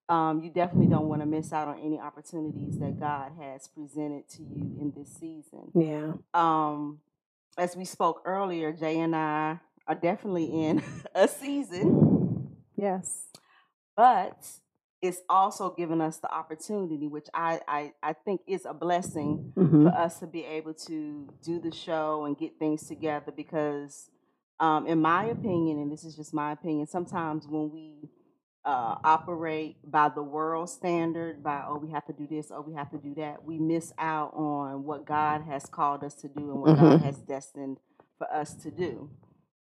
um, 0.10 0.42
you 0.44 0.50
definitely 0.50 0.88
don't 0.88 1.08
want 1.08 1.22
to 1.22 1.26
miss 1.26 1.54
out 1.54 1.68
on 1.68 1.80
any 1.80 2.00
opportunities 2.00 2.78
that 2.80 3.00
God 3.00 3.32
has 3.40 3.68
presented 3.70 4.28
to 4.30 4.44
you 4.44 4.76
in 4.82 4.92
this 4.96 5.10
season. 5.14 5.72
Yeah. 5.74 6.14
um, 6.34 7.00
as 7.58 7.78
we 7.78 7.86
spoke 7.86 8.22
earlier, 8.26 8.74
Jay 8.74 9.00
and 9.00 9.16
I 9.16 9.60
are 9.88 9.96
definitely 9.96 10.46
in 10.46 10.82
a 11.16 11.28
season, 11.28 12.58
Yes. 12.76 13.28
but 13.96 14.48
it's 15.02 15.22
also 15.30 15.70
given 15.70 16.02
us 16.02 16.18
the 16.18 16.34
opportunity, 16.34 17.08
which 17.08 17.28
I, 17.34 17.60
I, 17.68 17.94
I 18.02 18.14
think 18.14 18.42
is 18.48 18.66
a 18.66 18.74
blessing 18.74 19.54
Mm-hmm. 19.56 19.84
for 19.88 19.94
us 19.94 20.20
to 20.20 20.28
be 20.28 20.44
able 20.46 20.74
to 20.74 21.28
do 21.44 21.60
the 21.60 21.72
show 21.72 22.26
and 22.26 22.38
get 22.38 22.58
things 22.58 22.88
together 22.88 23.32
because, 23.32 24.10
um, 24.60 24.88
in 24.88 25.02
my 25.02 25.26
opinion, 25.26 25.80
and 25.80 25.92
this 25.92 26.04
is 26.04 26.16
just 26.16 26.34
my 26.34 26.52
opinion, 26.52 26.88
sometimes 26.88 27.48
when 27.48 27.72
we 27.72 28.10
uh, 28.66 28.96
operate 29.04 29.76
by 29.84 30.08
the 30.10 30.24
world 30.24 30.70
standard, 30.70 31.44
by, 31.44 31.64
oh, 31.68 31.78
we 31.78 31.92
have 31.92 32.06
to 32.06 32.14
do 32.14 32.26
this, 32.30 32.50
oh, 32.52 32.62
we 32.62 32.74
have 32.74 32.90
to 32.92 32.98
do 32.98 33.14
that, 33.16 33.44
we 33.44 33.60
miss 33.60 33.92
out 33.98 34.34
on 34.36 34.84
what 34.86 35.06
God 35.06 35.42
has 35.44 35.66
called 35.66 36.04
us 36.04 36.16
to 36.16 36.28
do 36.30 36.52
and 36.52 36.62
what 36.62 36.78
God 36.78 37.00
Mhm. 37.00 37.04
has 37.04 37.18
destined 37.18 37.78
for 38.18 38.32
us 38.34 38.54
to 38.64 38.72
do. 38.72 39.10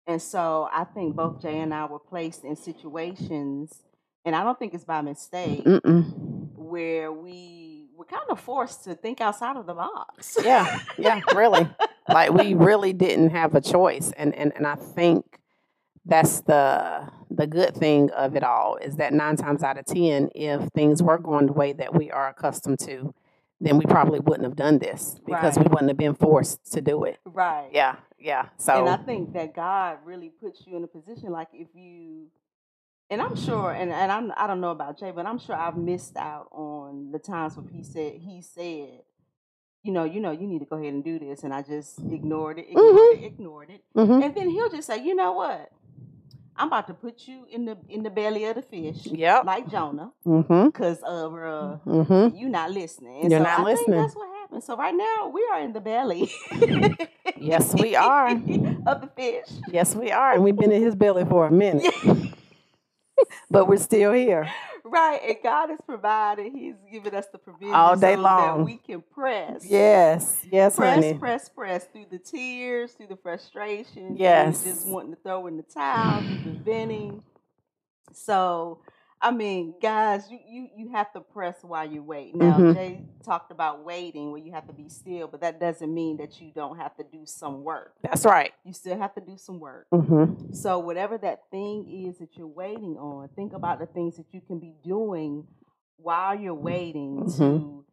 And 0.06 0.22
so 0.22 0.68
I 0.74 0.84
think 0.84 1.16
both 1.16 1.42
Jay 1.42 1.60
and 1.60 1.74
I 1.74 1.86
were 1.86 2.00
placed 2.00 2.44
in 2.44 2.56
situations, 2.56 3.84
and 4.26 4.36
I 4.36 4.44
don't 4.44 4.60
think 4.60 4.74
it's 4.74 4.84
by 4.84 5.02
mistake, 5.02 5.64
Mm-mm. 5.64 6.52
where 6.58 7.12
we 7.12 7.88
were 7.96 8.06
kind 8.06 8.24
of 8.30 8.40
forced 8.40 8.84
to 8.86 8.96
think 8.96 9.22
outside 9.22 9.56
of 9.56 9.66
the 9.66 9.74
box. 9.76 10.38
Yeah. 10.44 10.80
Yeah. 10.98 11.22
Really. 11.36 11.70
Like 12.10 12.32
we 12.34 12.54
really 12.54 12.94
didn't 12.94 13.30
have 13.32 13.56
a 13.56 13.62
choice, 13.62 14.12
and 14.18 14.36
and 14.36 14.52
and 14.56 14.66
I 14.68 14.76
think 14.76 15.40
that's 16.06 16.42
the 16.42 17.08
the 17.30 17.46
good 17.48 17.76
thing 17.76 18.10
of 18.12 18.36
it 18.36 18.44
all 18.44 18.78
is 18.78 18.96
that 18.96 19.14
nine 19.14 19.36
times 19.36 19.64
out 19.64 19.78
of 19.78 19.86
ten, 19.86 20.30
if 20.34 20.68
things 20.70 21.02
were 21.04 21.18
going 21.18 21.46
the 21.48 21.54
way 21.54 21.74
that 21.74 21.94
we 21.94 22.10
are 22.12 22.28
accustomed 22.30 22.80
to, 22.80 23.14
then 23.62 23.78
we 23.78 23.86
probably 23.86 24.20
wouldn't 24.20 24.46
have 24.46 24.56
done 24.56 24.80
this 24.80 25.20
because 25.26 25.56
Right. 25.58 25.66
we 25.66 25.70
wouldn't 25.70 25.90
have 25.90 25.98
been 25.98 26.16
forced 26.16 26.72
to 26.74 26.82
do 26.82 27.04
it. 27.04 27.20
Right. 27.26 27.70
Yeah, 27.72 27.98
yeah. 28.18 28.48
So 28.58 28.74
And 28.74 28.90
I 28.90 28.98
think 28.98 29.34
that 29.34 29.54
God 29.54 30.00
really 30.04 30.30
puts 30.30 30.66
you 30.66 30.76
in 30.78 30.84
a 30.84 30.88
position 30.88 31.32
like 31.32 31.50
if 31.54 31.68
you 31.76 32.28
and 33.12 33.22
I'm 33.22 33.36
sure 33.36 33.72
and, 33.72 33.92
and 33.92 34.12
I'm 34.12 34.32
I 34.38 34.48
don't 34.48 34.62
know 34.62 34.72
about 34.72 34.98
Jay, 35.00 35.12
but 35.12 35.26
I'm 35.26 35.40
sure 35.40 35.56
I've 35.56 35.78
missed 35.78 36.16
out 36.18 36.48
on 36.52 37.12
the 37.12 37.20
times 37.20 37.58
when 37.58 37.68
he 37.68 37.84
said 37.84 38.14
he 38.16 38.42
said, 38.42 39.02
you 39.84 39.92
know, 39.92 40.04
you 40.04 40.20
know, 40.20 40.32
you 40.32 40.46
need 40.48 40.60
to 40.60 40.66
go 40.66 40.76
ahead 40.78 40.94
and 40.94 41.04
do 41.04 41.20
this 41.20 41.44
and 41.44 41.54
I 41.54 41.62
just 41.62 42.00
ignored 42.00 42.60
it, 42.60 42.68
ignored 42.70 42.96
Mhm. 42.96 43.14
it, 43.18 43.24
ignored 43.26 43.70
it. 43.70 43.84
Mhm. 43.96 44.24
And 44.24 44.36
then 44.36 44.50
he'll 44.50 44.70
just 44.70 44.88
say, 44.88 45.04
you 45.04 45.16
know 45.16 45.32
what? 45.34 45.72
I'm 46.58 46.68
about 46.68 46.88
to 46.88 46.94
put 46.94 47.26
you 47.26 47.46
in 47.50 47.64
the 47.64 47.78
in 47.88 48.04
the 48.04 48.10
belly 48.10 48.44
of 48.44 48.56
the 48.56 48.62
fish. 48.62 49.06
Yep. 49.06 49.46
Like 49.46 49.70
Jonah. 49.70 50.12
Mhm. 50.26 50.74
Cause 50.74 51.02
of 51.04 51.34
uh 51.34 51.78
Mhm. 51.86 52.38
you 52.38 52.50
not 52.50 52.72
listening. 52.72 53.22
And 53.22 53.32
You're 53.32 53.40
so 53.40 53.44
not 53.46 53.60
I 53.62 53.64
listening. 53.64 53.86
Think 54.00 54.02
that's 54.08 54.16
what 54.18 54.28
happened. 54.42 54.64
So 54.66 54.76
right 54.76 54.94
now 54.94 55.30
we 55.34 55.48
are 55.54 55.62
in 55.62 55.72
the 55.72 55.80
belly. 55.80 56.30
Yes, 57.38 57.74
we 57.74 57.96
are. 57.96 58.28
of 58.92 59.02
the 59.02 59.10
fish. 59.16 59.48
Yes, 59.72 59.96
we 59.96 60.12
are, 60.12 60.34
and 60.34 60.44
we've 60.44 60.58
been 60.58 60.74
in 60.74 60.82
his 60.84 60.96
belly 60.96 61.24
for 61.24 61.48
a 61.48 61.52
minute, 61.52 61.94
but 63.50 63.68
we're 63.70 63.78
still 63.78 64.12
here. 64.12 64.50
Right, 64.84 65.20
and 65.28 65.36
God 65.44 65.70
has 65.70 65.80
provided. 65.86 66.52
He's 66.54 66.76
given 66.92 67.14
us 67.16 67.28
the 67.32 67.38
provision 67.38 67.74
All 67.76 67.96
day 67.96 68.16
so 68.16 68.22
long. 68.22 68.58
that 68.60 68.66
we 68.66 68.78
can 68.78 69.02
press. 69.02 69.66
Yes, 69.66 70.46
yes, 70.52 70.76
press, 70.76 70.96
honey. 70.96 71.14
press, 71.16 71.50
press 71.50 71.86
through 71.92 72.06
the 72.12 72.20
tears, 72.20 72.94
through 72.94 73.08
the 73.08 73.18
frustration. 73.18 74.16
Yes. 74.18 74.64
just 74.64 74.88
wanting 74.88 75.12
to 75.16 75.22
throw 75.22 75.48
in 75.48 75.58
the 75.58 75.64
towel, 75.64 76.22
through 76.22 76.54
the 76.54 76.60
venting. 76.60 77.24
So, 78.14 78.80
I 79.22 79.32
mean, 79.32 79.74
guys, 79.82 80.30
you 80.32 80.40
you 80.48 80.68
you 80.78 80.90
have 80.92 81.12
to 81.12 81.20
press 81.20 81.58
while 81.62 81.86
you 81.90 82.02
wait. 82.02 82.34
Now, 82.36 82.58
Mhm. 82.58 82.74
Jay 82.74 83.04
talked 83.24 83.52
about 83.52 83.84
waiting, 83.84 84.32
where 84.32 84.40
you 84.42 84.54
have 84.54 84.66
to 84.68 84.74
be 84.74 84.88
still, 84.88 85.28
but 85.28 85.42
that 85.42 85.60
doesn't 85.60 85.94
mean 85.94 86.16
that 86.18 86.40
you 86.40 86.52
don't 86.54 86.78
have 86.78 86.96
to 86.96 87.04
do 87.04 87.26
some 87.26 87.64
work. 87.66 87.96
That's 88.02 88.26
right. 88.26 88.54
You 88.64 88.72
still 88.72 88.98
have 88.98 89.14
to 89.16 89.22
do 89.22 89.36
some 89.38 89.60
work. 89.60 89.88
Mm-hmm. 89.94 90.54
So 90.54 90.80
whatever 90.80 91.18
that 91.18 91.50
thing 91.52 91.86
is 92.08 92.18
that 92.20 92.38
you're 92.38 92.48
waiting 92.48 92.98
on, 92.98 93.28
think 93.36 93.52
about 93.54 93.80
the 93.80 93.88
things 93.88 94.16
that 94.16 94.34
you 94.34 94.40
can 94.40 94.58
be 94.60 94.74
doing 94.84 95.46
while 95.98 96.34
you're 96.40 96.54
waiting 96.54 97.24
Mhm. 97.26 97.38
to 97.38 97.86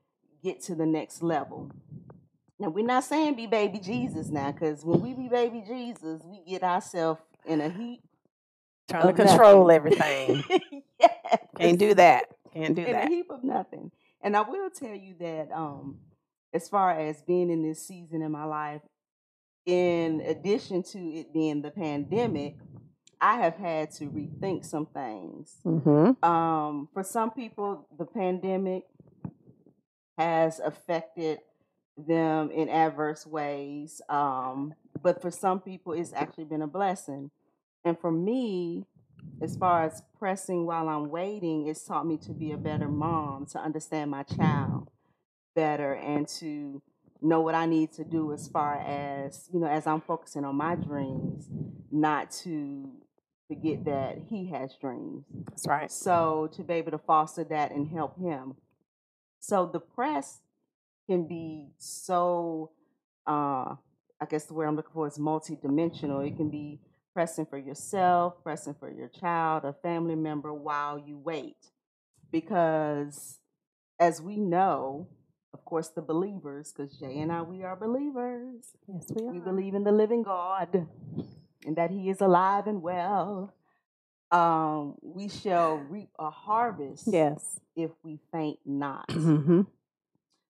get 0.44 0.60
to 0.62 0.76
the 0.76 0.86
next 0.86 1.22
level. 1.24 1.70
Now 2.60 2.68
we're 2.68 2.86
not 2.86 3.02
saying 3.02 3.34
be 3.34 3.46
baby 3.48 3.80
Jesus 3.80 4.28
now, 4.28 4.52
because 4.52 4.84
when 4.84 5.00
we 5.02 5.12
be 5.12 5.28
baby 5.28 5.60
Jesus, 5.66 6.22
we 6.24 6.40
get 6.46 6.62
ourselves 6.62 7.20
in 7.44 7.60
a 7.60 7.68
heap. 7.68 8.00
Trying 8.88 9.08
to 9.08 9.12
control 9.12 9.66
nothing. 9.66 9.98
everything. 9.98 10.82
Can't 11.58 11.78
do 11.78 11.94
that. 11.94 12.24
Can't 12.52 12.74
do 12.74 12.84
In 12.84 12.94
a 12.94 13.08
heap 13.08 13.30
of 13.30 13.44
nothing. 13.44 13.90
And 14.22 14.36
I 14.36 14.42
will 14.42 14.70
tell 14.70 14.94
you 14.94 15.14
that 15.20 15.50
um 15.52 15.98
as 16.52 16.68
far 16.68 16.98
as 16.98 17.22
being 17.22 17.50
in 17.50 17.62
this 17.62 17.86
season 17.86 18.22
in 18.22 18.32
my 18.32 18.44
life, 18.44 18.80
in 19.66 20.22
addition 20.22 20.82
to 20.82 20.98
it 20.98 21.32
being 21.32 21.60
the 21.60 21.70
pandemic, 21.70 22.56
I 23.20 23.40
have 23.40 23.56
had 23.56 23.90
to 23.92 24.04
rethink 24.06 24.64
some 24.64 24.86
things. 24.86 25.58
Mm-hmm. 25.64 26.24
Um, 26.24 26.88
for 26.92 27.02
some 27.02 27.30
people, 27.30 27.86
the 27.98 28.04
pandemic 28.04 28.84
has 30.18 30.60
affected 30.60 31.38
them 31.96 32.50
in 32.50 32.68
adverse 32.68 33.26
ways. 33.26 34.00
Um, 34.08 34.74
but 35.02 35.20
for 35.20 35.30
some 35.30 35.60
people, 35.60 35.92
it's 35.92 36.12
actually 36.12 36.44
been 36.44 36.62
a 36.62 36.66
blessing. 36.66 37.30
And 37.84 37.98
for 37.98 38.10
me, 38.10 38.86
as 39.42 39.56
far 39.56 39.84
as 39.84 40.02
pressing 40.18 40.66
while 40.66 40.88
I'm 40.88 41.10
waiting, 41.10 41.66
it's 41.68 41.84
taught 41.84 42.06
me 42.06 42.16
to 42.18 42.32
be 42.32 42.52
a 42.52 42.56
better 42.56 42.88
mom, 42.88 43.46
to 43.46 43.58
understand 43.58 44.10
my 44.10 44.22
child 44.22 44.90
better, 45.54 45.92
and 45.94 46.26
to 46.28 46.82
know 47.20 47.40
what 47.40 47.54
I 47.54 47.66
need 47.66 47.92
to 47.92 48.04
do 48.04 48.32
as 48.32 48.48
far 48.48 48.76
as, 48.76 49.48
you 49.52 49.60
know, 49.60 49.66
as 49.66 49.86
I'm 49.86 50.00
focusing 50.00 50.44
on 50.44 50.56
my 50.56 50.74
dreams, 50.74 51.48
not 51.90 52.30
to 52.42 52.90
forget 53.48 53.84
that 53.84 54.18
he 54.28 54.46
has 54.50 54.76
dreams. 54.80 55.24
That's 55.48 55.66
right. 55.66 55.90
So 55.90 56.50
to 56.54 56.62
be 56.62 56.74
able 56.74 56.92
to 56.92 56.98
foster 56.98 57.44
that 57.44 57.72
and 57.72 57.88
help 57.88 58.18
him. 58.18 58.56
So 59.40 59.68
the 59.72 59.80
press 59.80 60.40
can 61.08 61.26
be 61.26 61.68
so 61.78 62.72
uh 63.26 63.76
I 64.18 64.24
guess 64.28 64.46
the 64.46 64.54
word 64.54 64.66
I'm 64.66 64.76
looking 64.76 64.92
for 64.92 65.06
is 65.06 65.18
multidimensional. 65.18 66.26
It 66.26 66.36
can 66.36 66.48
be 66.48 66.80
pressing 67.16 67.46
for 67.46 67.56
yourself, 67.56 68.34
pressing 68.42 68.74
for 68.78 68.90
your 68.90 69.08
child, 69.08 69.64
a 69.64 69.72
family 69.72 70.14
member 70.14 70.52
while 70.52 70.98
you 70.98 71.16
wait. 71.16 71.56
Because 72.30 73.38
as 73.98 74.20
we 74.20 74.36
know, 74.36 75.08
of 75.54 75.64
course, 75.64 75.88
the 75.88 76.02
believers, 76.02 76.74
because 76.76 76.98
Jay 76.98 77.18
and 77.20 77.32
I, 77.32 77.40
we 77.40 77.62
are 77.62 77.74
believers. 77.74 78.66
Yes, 78.86 79.06
we 79.14 79.22
are. 79.24 79.32
We 79.32 79.38
believe 79.38 79.74
in 79.74 79.82
the 79.82 79.92
living 79.92 80.24
God 80.24 80.86
and 81.64 81.76
that 81.76 81.90
He 81.90 82.10
is 82.10 82.20
alive 82.20 82.66
and 82.66 82.82
well. 82.82 83.54
Um, 84.30 84.96
we 85.00 85.30
shall 85.30 85.76
reap 85.76 86.10
a 86.18 86.28
harvest 86.28 87.04
Yes. 87.06 87.58
if 87.74 87.92
we 88.04 88.18
faint 88.30 88.58
not. 88.66 89.08
Mm-hmm. 89.08 89.62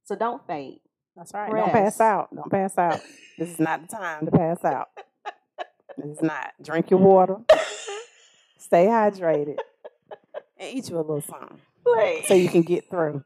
So 0.03 0.17
don't 0.17 0.45
faint. 0.49 0.81
That's 1.15 1.33
right. 1.33 1.49
Don't 1.49 1.71
pass 1.71 2.01
out. 2.01 2.35
Don't 2.35 2.51
pass 2.51 2.77
out. 2.77 3.01
This 3.39 3.51
is 3.51 3.61
not 3.61 3.83
the 3.89 3.97
time 3.97 4.25
to 4.25 4.33
pass 4.33 4.65
out. 4.65 4.89
Is 6.03 6.23
not. 6.23 6.53
Drink 6.63 6.91
your 6.91 7.01
water. 7.01 7.39
Stay 8.59 8.87
hydrated. 8.87 9.57
And 10.59 10.77
eat 10.77 10.89
you 10.89 10.97
a 10.97 10.99
little 10.99 11.21
something 11.21 11.61
Wait. 11.85 12.25
so 12.27 12.35
you 12.35 12.49
can 12.49 12.63
get 12.63 12.89
through. 12.89 13.25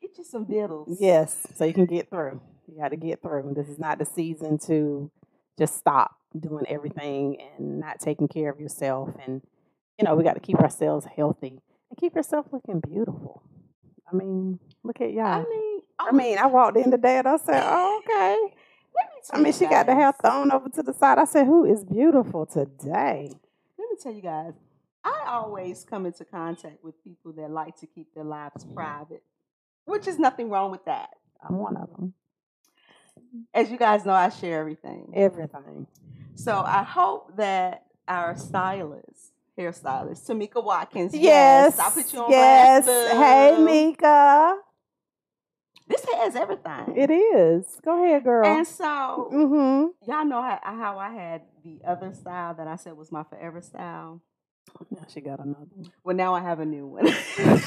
Get 0.00 0.16
you 0.18 0.24
some 0.24 0.46
vittles. 0.46 0.98
Yes, 1.00 1.46
so 1.54 1.64
you 1.64 1.72
can 1.72 1.86
get 1.86 2.08
through. 2.10 2.40
You 2.66 2.80
got 2.80 2.88
to 2.88 2.96
get 2.96 3.22
through. 3.22 3.54
This 3.56 3.68
is 3.68 3.78
not 3.78 3.98
the 3.98 4.04
season 4.04 4.58
to 4.66 5.10
just 5.58 5.76
stop 5.76 6.16
doing 6.38 6.64
everything 6.68 7.38
and 7.56 7.80
not 7.80 8.00
taking 8.00 8.28
care 8.28 8.50
of 8.50 8.60
yourself. 8.60 9.10
And, 9.26 9.42
you 9.98 10.04
know, 10.04 10.14
we 10.14 10.24
got 10.24 10.34
to 10.34 10.40
keep 10.40 10.58
ourselves 10.58 11.06
healthy 11.16 11.60
and 11.90 11.98
keep 11.98 12.14
yourself 12.14 12.46
looking 12.52 12.80
beautiful. 12.80 13.42
I 14.10 14.14
mean, 14.14 14.58
look 14.84 15.00
at 15.00 15.12
y'all. 15.12 15.24
I 15.24 15.44
mean, 15.48 15.80
I 15.98 16.12
mean, 16.12 16.38
I 16.38 16.46
walked 16.46 16.76
in 16.76 16.90
today 16.90 17.18
and 17.18 17.28
I 17.28 17.36
said, 17.38 17.62
oh, 17.64 18.02
okay. 18.04 18.56
I 19.32 19.38
mean, 19.40 19.52
she 19.52 19.66
got 19.66 19.86
the 19.86 19.92
guys- 19.92 20.02
hair 20.02 20.12
thrown 20.22 20.50
over 20.52 20.68
to 20.70 20.82
the 20.82 20.92
side. 20.92 21.18
I 21.18 21.24
said, 21.24 21.46
who 21.46 21.64
is 21.64 21.84
beautiful 21.84 22.46
today? 22.46 23.30
Let 23.78 23.88
me 23.90 23.96
tell 24.02 24.12
you 24.12 24.22
guys, 24.22 24.54
I 25.04 25.24
always 25.28 25.84
come 25.84 26.06
into 26.06 26.24
contact 26.24 26.82
with 26.84 27.02
people 27.04 27.32
that 27.32 27.50
like 27.50 27.76
to 27.78 27.86
keep 27.86 28.12
their 28.14 28.24
lives 28.24 28.66
private, 28.74 29.22
which 29.84 30.06
is 30.08 30.18
nothing 30.18 30.50
wrong 30.50 30.70
with 30.70 30.84
that. 30.86 31.10
I'm 31.46 31.56
one 31.56 31.76
of 31.76 31.88
them. 31.96 32.14
As 33.54 33.70
you 33.70 33.76
guys 33.78 34.04
know, 34.04 34.12
I 34.12 34.28
share 34.28 34.60
everything. 34.60 35.12
Everything. 35.14 35.86
So 36.34 36.62
I 36.64 36.82
hope 36.82 37.36
that 37.36 37.84
our 38.06 38.36
stylist, 38.36 39.32
hairstylist, 39.58 40.26
Tamika 40.28 40.62
Watkins, 40.62 41.14
Yes. 41.14 41.78
I 41.78 41.90
put 41.90 42.12
you 42.12 42.20
on 42.20 42.30
yes. 42.30 42.86
Hey. 42.86 43.56
Mika. 43.62 44.58
Everything. 46.18 46.96
It 46.96 47.10
is. 47.10 47.78
Go 47.84 48.04
ahead, 48.04 48.24
girl. 48.24 48.46
And 48.46 48.66
so 48.66 49.30
mm-hmm. 49.32 50.10
y'all 50.10 50.24
know 50.24 50.42
how, 50.42 50.60
how 50.62 50.98
I 50.98 51.10
had 51.10 51.42
the 51.64 51.80
other 51.86 52.12
style 52.12 52.54
that 52.54 52.66
I 52.66 52.76
said 52.76 52.96
was 52.96 53.12
my 53.12 53.24
forever 53.24 53.60
style. 53.60 54.20
Now 54.90 55.06
she 55.08 55.20
got 55.20 55.40
another 55.40 55.66
one. 55.74 55.90
Well, 56.04 56.16
now 56.16 56.34
I 56.34 56.40
have 56.40 56.60
a 56.60 56.64
new 56.64 56.86
one. 56.86 57.08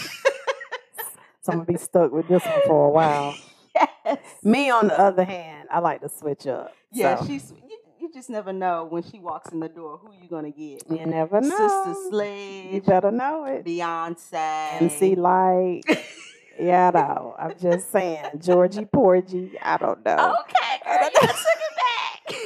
So 1.44 1.52
I'm 1.52 1.60
gonna 1.60 1.66
be 1.66 1.78
stuck 1.78 2.12
with 2.12 2.28
this 2.28 2.46
one 2.46 2.62
for 2.68 2.86
a 2.86 2.90
while. 2.92 3.36
yes. 4.06 4.20
Me, 4.44 4.70
on 4.70 4.90
the 4.90 5.00
other 5.00 5.24
hand, 5.24 5.68
I 5.72 5.80
like 5.80 6.02
to 6.02 6.10
switch 6.10 6.46
up. 6.46 6.74
Yeah, 6.92 7.20
So, 7.20 7.26
she's. 7.26 7.52
You, 7.52 7.78
you 8.00 8.14
just 8.14 8.30
never 8.30 8.54
know 8.54 8.86
when 8.88 9.02
she 9.02 9.20
walks 9.20 9.52
in 9.52 9.60
the 9.60 9.68
door 9.68 9.98
who 9.98 10.12
you 10.22 10.30
gonna 10.30 10.52
get. 10.52 10.84
you 10.90 11.06
never 11.06 11.42
know. 11.42 11.94
Sister 11.94 12.74
You 12.74 12.82
better 12.82 13.12
know 13.12 13.46
it. 13.46 13.66
Beyonce, 13.66 14.82
MC 14.82 15.16
Lyte. 15.16 15.84
yeah, 16.62 16.92
I 16.94 16.98
know. 17.00 17.36
I'm 17.38 17.58
just 17.60 17.92
saying. 17.92 18.26
Georgie 18.40 18.86
Porgy. 18.86 19.58
I 19.62 19.78
don't 19.78 20.04
know. 20.06 20.36
Okay, 20.42 20.80
girl, 20.86 21.04
you 21.04 21.28
took 21.28 21.30
it 21.30 21.76
back. 21.78 22.36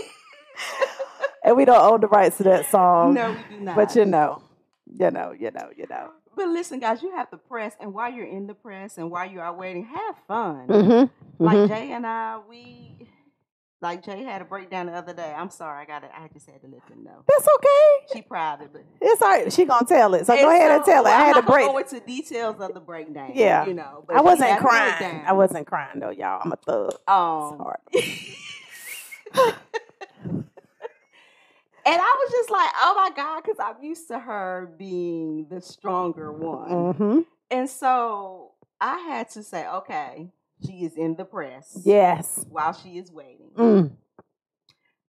And 1.44 1.56
we 1.56 1.64
don't 1.64 1.80
own 1.80 2.02
the 2.02 2.08
rights 2.08 2.38
to 2.38 2.44
that 2.46 2.72
song. 2.72 3.14
no, 3.14 3.30
we 3.30 3.58
do 3.58 3.64
not. 3.64 3.76
But 3.76 3.96
you 3.96 4.06
know. 4.06 4.42
You 4.92 5.12
know, 5.12 5.32
you 5.32 5.52
know, 5.52 5.70
you 5.78 5.86
know. 5.88 6.10
But 6.36 6.48
listen, 6.50 6.80
guys, 6.80 7.04
you 7.04 7.12
have 7.16 7.30
to 7.30 7.38
press, 7.38 7.74
and 7.80 7.94
while 7.94 8.12
you're 8.12 8.26
in 8.26 8.48
the 8.48 8.56
press 8.56 8.98
and 8.98 9.12
while 9.12 9.30
you 9.30 9.40
are 9.40 9.54
waiting, 9.54 9.86
have 9.86 10.16
fun. 10.28 10.68
Mm-hmm. 10.68 11.44
Like 11.44 11.70
Jay 11.70 11.92
and 11.92 12.06
I, 12.06 12.40
we 12.50 12.95
like 13.82 14.04
Jay 14.04 14.24
had 14.24 14.42
a 14.42 14.46
breakdown 14.46 14.88
the 14.88 14.94
other 14.94 15.14
day. 15.14 15.34
I'm 15.36 15.50
sorry, 15.50 15.82
I 15.84 15.86
got 15.86 16.04
it. 16.04 16.12
I 16.16 16.28
just 16.34 16.48
had 16.50 16.62
to 16.62 16.68
let 16.68 16.88
them 16.88 17.04
know. 17.04 17.24
That's 17.28 17.48
okay. 17.58 18.14
She 18.14 18.22
private, 18.22 18.72
but 18.74 18.84
It's 19.02 19.22
all 19.22 19.30
right. 19.30 19.52
She 19.54 19.66
gonna 19.66 19.86
tell 19.86 20.14
it. 20.16 20.26
So 20.26 20.36
go 20.36 20.50
ahead 20.50 20.72
and 20.72 20.84
tell 20.86 21.02
it. 21.02 21.06
well, 21.06 21.20
I 21.22 21.28
I'm 21.28 21.34
had 21.36 21.44
a 21.44 21.46
break. 21.48 21.68
Go 21.68 21.78
into 21.78 22.00
details 22.00 22.60
of 22.60 22.74
the 22.74 22.80
breakdown. 22.80 23.32
Yeah. 23.36 23.66
you 23.66 23.74
know. 23.74 24.04
But 24.08 24.16
I 24.16 24.22
wasn't 24.22 24.60
crying. 24.60 25.24
I 25.26 25.34
wasn't 25.34 25.68
crying 25.68 26.00
though, 26.00 26.10
y'all. 26.10 26.42
I'm 26.44 26.52
a 26.52 26.56
thug. 26.56 26.92
It's 26.92 27.00
Um, 27.08 27.60
hard. 27.60 27.80
And 31.88 32.02
I 32.02 32.16
was 32.26 32.32
just 32.32 32.50
like, 32.50 32.72
oh 32.82 32.94
my 32.96 33.12
God, 33.16 33.44
because 33.44 33.58
I'm 33.60 33.84
used 33.84 34.08
to 34.08 34.18
her 34.18 34.74
being 34.76 35.46
the 35.52 35.62
stronger 35.62 36.32
one. 36.32 36.70
Mm-hmm. 36.70 37.20
And 37.52 37.70
so 37.70 38.54
I 38.82 38.98
had 39.02 39.30
to 39.32 39.44
say, 39.44 39.68
okay, 39.68 40.32
she 40.66 40.86
is 40.86 40.96
in 40.96 41.16
the 41.16 41.26
press 41.26 41.78
Yes. 41.86 42.46
while 42.50 42.74
she 42.74 42.98
is 42.98 43.12
waiting. 43.12 43.52
Mm, 43.56 43.92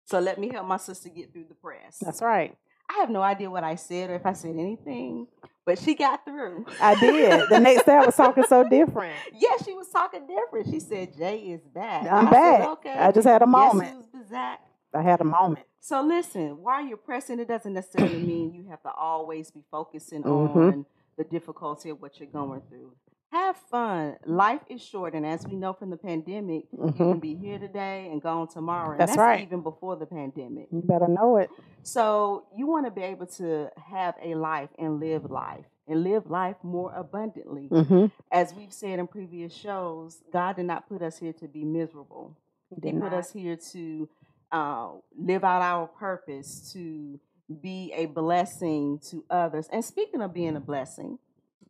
So 0.07 0.21
let 0.21 0.39
me 0.39 0.51
help 0.53 0.67
my 0.67 0.77
sister 0.77 1.09
get 1.09 1.33
through 1.33 1.45
the 1.49 1.55
press. 1.55 1.99
that's 2.01 2.21
right. 2.23 2.57
I 2.89 2.99
have 3.01 3.09
no 3.11 3.23
idea 3.23 3.51
what 3.51 3.65
I 3.65 3.77
said 3.77 4.11
or 4.11 4.15
if 4.15 4.27
I 4.27 4.35
said 4.35 4.57
anything, 4.57 5.27
but 5.65 5.79
she 5.79 5.95
got 5.95 6.25
through. 6.27 6.67
I 6.81 6.95
did. 7.01 7.49
The 7.49 7.59
next 7.59 7.85
day 7.87 7.95
I 7.95 8.05
was 8.05 8.15
talking 8.15 8.45
so 8.47 8.69
different. 8.69 9.17
Yeah, 9.33 9.57
she 9.65 9.73
was 9.73 9.89
talking 9.89 10.27
different. 10.27 10.69
She 10.71 10.81
said, 10.81 11.17
Jay 11.17 11.39
is 11.39 11.63
back. 11.63 12.07
I'm 12.11 12.29
I 12.29 12.31
back. 12.31 12.61
Said, 12.61 12.69
okay. 12.69 12.93
I 12.93 13.11
just 13.13 13.27
had 13.27 13.41
a 13.43 13.47
moment. 13.47 14.05
back? 14.31 14.61
I 14.95 15.01
had 15.03 15.21
a 15.23 15.25
moment. 15.25 15.65
So 15.81 16.03
listen, 16.03 16.63
while 16.63 16.85
you're 16.85 16.97
pressing, 16.99 17.41
it 17.41 17.49
doesn't 17.49 17.73
necessarily 17.73 18.19
mean 18.23 18.53
you 18.55 18.67
have 18.71 18.83
to 18.83 18.93
always 18.93 19.51
be 19.51 19.65
focusing 19.71 20.23
Mhm. 20.23 20.57
on 20.57 20.87
the 21.17 21.25
difficulty 21.25 21.89
of 21.91 22.01
what 22.03 22.21
you're 22.21 22.29
going 22.29 22.61
through. 22.69 22.93
Have 23.35 23.57
fun. 23.69 24.15
Life 24.27 24.61
is 24.69 24.81
short, 24.81 25.13
and 25.13 25.27
as 25.27 25.45
we 25.45 25.57
know 25.57 25.73
from 25.73 25.91
the 25.91 25.97
pandemic, 25.97 26.67
you 26.71 26.79
hmm 26.79 26.91
can 26.93 27.19
be 27.19 27.35
here 27.35 27.59
today 27.59 28.09
and 28.09 28.23
gone 28.23 28.47
tomorrow. 28.47 28.93
And 28.93 29.01
That's 29.01 29.11
that's 29.11 29.19
right. 29.19 29.43
even 29.43 29.61
before 29.61 29.97
the 29.97 30.07
pandemic. 30.07 30.69
You 30.71 30.83
better 30.85 31.09
know 31.09 31.39
it. 31.39 31.51
So 31.83 32.45
you 32.57 32.69
want 32.69 32.87
to 32.87 32.93
be 32.93 33.03
able 33.03 33.27
to 33.27 33.71
have 33.91 34.15
a 34.23 34.37
life 34.37 34.69
and 34.79 35.01
live 35.01 35.29
life 35.33 35.65
and 35.89 36.05
live 36.05 36.31
life 36.31 36.55
more 36.63 36.95
abundantly. 36.95 37.67
Mm-hmm. 37.73 38.07
As 38.31 38.55
we've 38.55 38.73
said 38.73 39.01
in 39.01 39.09
previous 39.09 39.53
shows, 39.53 40.23
God 40.33 40.55
did 40.55 40.67
not 40.67 40.89
put 40.89 41.03
us 41.03 41.19
here 41.19 41.33
to 41.33 41.49
be 41.49 41.65
miserable. 41.65 42.37
He 42.85 42.93
put 42.93 43.13
us 43.13 43.33
here 43.33 43.59
to 43.73 44.09
uh, 44.53 44.91
live 45.19 45.43
out 45.43 45.61
our 45.61 45.89
purpose, 45.89 46.73
to 46.73 47.19
be 47.61 47.93
a 47.97 48.07
blessing 48.07 49.01
to 49.11 49.25
others. 49.29 49.69
And 49.73 49.85
speaking 49.85 50.23
of 50.23 50.33
being 50.33 50.55
a 50.55 50.61
blessing, 50.61 51.19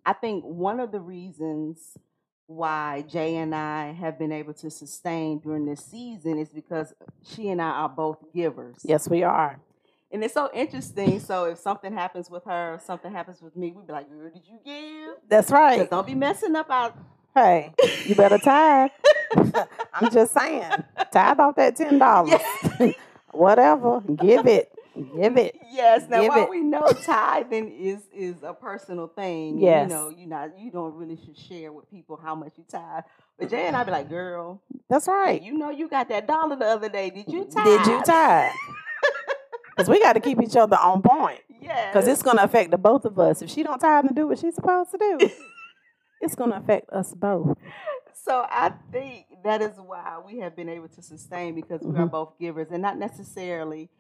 I 0.07 0.13
think 0.13 0.45
one 0.45 0.81
of 0.81 0.93
the 0.93 1.01
reasons 1.01 1.97
why 2.47 3.05
Jay 3.09 3.37
and 3.37 3.55
I 3.55 3.93
have 3.93 4.19
been 4.19 4.33
able 4.33 4.53
to 4.55 4.71
sustain 4.71 5.39
during 5.39 5.65
this 5.65 5.85
season 5.85 6.39
is 6.39 6.51
because 6.51 6.93
she 7.23 7.49
and 7.49 7.61
I 7.61 7.71
are 7.71 7.89
both 7.89 8.19
givers. 8.35 8.77
Yes, 8.85 9.09
we 9.09 9.23
are. 9.23 9.59
And 10.13 10.23
it's 10.23 10.35
so 10.35 10.51
interesting. 10.55 11.19
So 11.21 11.45
if 11.45 11.59
something 11.59 11.93
happens 11.93 12.31
with 12.31 12.45
her, 12.45 12.79
something 12.85 13.11
happens 13.11 13.43
with 13.43 13.57
me, 13.57 13.73
we'd 13.73 13.87
be 13.87 13.93
like, 13.93 14.09
girl, 14.09 14.31
did 14.31 14.43
you 14.47 14.59
give? 14.65 15.17
That's 15.29 15.51
right. 15.51 15.91
don't 15.91 16.07
be 16.07 16.15
messing 16.15 16.55
up 16.55 16.71
our 16.71 16.93
Hey, 17.35 17.73
you 18.07 18.15
better 18.15 18.39
tithe. 18.39 18.93
I'm 19.93 20.09
just 20.13 20.33
saying, 20.33 20.71
tithe 21.13 21.41
off 21.41 21.57
that 21.57 21.75
ten 21.75 21.99
dollars. 21.99 22.41
Whatever, 23.33 24.01
give 24.03 24.47
it, 24.47 24.73
give 24.95 25.37
it. 25.37 25.57
Yes. 25.71 26.09
Now, 26.09 26.21
Give 26.23 26.29
while 26.29 26.45
it. 26.45 26.51
we 26.51 26.61
know 26.61 26.87
tithing 27.05 27.71
is 27.73 28.03
is 28.15 28.37
a 28.43 28.53
personal 28.55 29.09
thing, 29.09 29.59
Yes. 29.59 29.89
you 29.91 29.95
know, 29.95 30.09
you 30.09 30.27
not 30.27 30.59
you 30.59 30.71
don't 30.71 30.95
really 30.95 31.17
should 31.17 31.37
share 31.39 31.73
with 31.73 31.91
people 31.91 32.17
how 32.23 32.35
much 32.35 32.53
you 32.57 32.65
tithe. 32.69 33.05
But 33.39 33.51
Jay 33.51 33.67
and 33.67 33.77
I 33.77 33.83
be 33.85 33.91
like, 33.91 34.09
girl, 34.09 34.61
That's 34.89 35.09
right. 35.09 35.43
you 35.43 35.57
know, 35.59 35.71
you 35.71 35.89
got 35.89 36.09
that 36.09 36.27
dollar 36.27 36.57
the 36.57 36.67
other 36.67 36.89
day. 36.89 37.11
Did 37.11 37.27
you 37.33 37.45
tithe? 37.45 37.65
Did 37.85 37.87
you 37.87 38.03
tithe? 38.05 38.51
Because 39.77 39.89
we 39.89 39.99
got 40.01 40.13
to 40.13 40.21
keep 40.21 40.41
each 40.41 40.55
other 40.55 40.77
on 40.77 41.03
point. 41.03 41.41
Yes. 41.61 41.93
Because 41.93 42.07
it's 42.07 42.23
going 42.23 42.37
to 42.37 42.45
affect 42.45 42.71
the 42.71 42.79
both 42.79 43.05
of 43.05 43.19
us. 43.19 43.43
If 43.43 43.51
she 43.51 43.65
don't 43.65 43.81
tithe 43.81 44.05
and 44.07 44.15
do 44.15 44.29
what 44.29 44.39
she's 44.39 44.55
supposed 44.55 44.93
to 44.93 44.99
do, 44.99 45.19
it's 46.21 46.37
going 46.37 46.51
to 46.51 46.57
affect 46.59 46.91
us 46.91 47.13
both. 47.13 47.57
So 48.23 48.47
I 48.49 48.73
think 48.93 49.27
that 49.43 49.61
is 49.63 49.73
why 49.85 50.21
we 50.25 50.39
have 50.39 50.55
been 50.55 50.69
able 50.69 50.87
to 50.89 51.03
sustain 51.03 51.57
because 51.57 51.81
we 51.83 51.91
are 51.99 52.07
Mhm. 52.07 52.11
both 52.13 52.39
givers 52.39 52.69
and 52.71 52.83
not 52.83 52.99
necessarily 52.99 53.91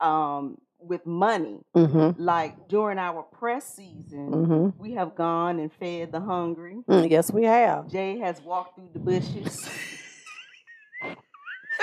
um, 0.00 0.58
with 0.80 1.04
money. 1.06 1.60
Mm-hmm. 1.76 2.22
Like 2.22 2.68
during 2.68 2.98
our 2.98 3.22
press 3.22 3.74
season, 3.76 4.30
Mm-hmm. 4.32 4.82
we 4.82 4.92
have 4.92 5.14
gone 5.14 5.58
and 5.58 5.72
fed 5.72 6.12
the 6.12 6.20
hungry. 6.20 6.78
yes, 6.88 7.30
we 7.32 7.44
have. 7.44 7.88
Jay 7.88 8.18
has 8.18 8.40
walked 8.42 8.76
through 8.76 8.88
the 8.92 8.98
bushes. 8.98 9.68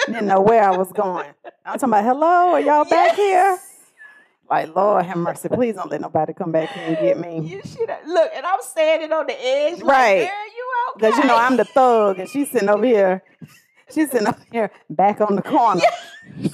Didn't 0.06 0.28
know 0.28 0.42
where 0.42 0.64
I 0.64 0.76
was 0.78 0.92
going. 0.94 1.28
I'm 1.66 1.80
talking 1.80 1.90
about, 1.90 2.04
hello, 2.06 2.52
are 2.54 2.62
y'all 2.62 2.86
back 2.86 3.16
here? 3.16 3.60
Like, 4.50 4.74
Lord 4.74 5.06
have 5.06 5.18
mercy. 5.18 5.50
Please 5.50 5.76
don't 5.76 5.92
let 5.92 6.00
nobody 6.00 6.32
come 6.34 6.54
back 6.54 6.70
here 6.70 6.86
and 6.86 6.98
get 6.98 7.20
me. 7.20 7.42
You 7.46 7.62
should 7.66 7.90
have 7.90 8.06
look, 8.08 8.32
and 8.34 8.46
I'm 8.46 8.60
standing 8.62 9.12
on 9.12 9.26
the 9.28 9.34
edge. 9.46 9.80
Like, 9.82 9.84
Right. 9.84 10.18
Girl, 10.20 10.56
you 10.56 10.74
okay? 10.92 11.00
Because, 11.00 11.18
you 11.18 11.26
know, 11.26 11.36
I'm 11.36 11.58
the 11.58 11.66
thug 11.66 12.20
and 12.20 12.30
she's 12.30 12.50
sitting 12.50 12.70
over 12.70 12.86
here. 12.86 13.24
She's 13.94 14.10
sitting 14.12 14.28
over 14.28 14.42
here 14.52 14.72
back 14.90 15.20
on 15.20 15.36
the 15.36 15.42
corner. 15.42 15.82
Oh, 15.84 16.50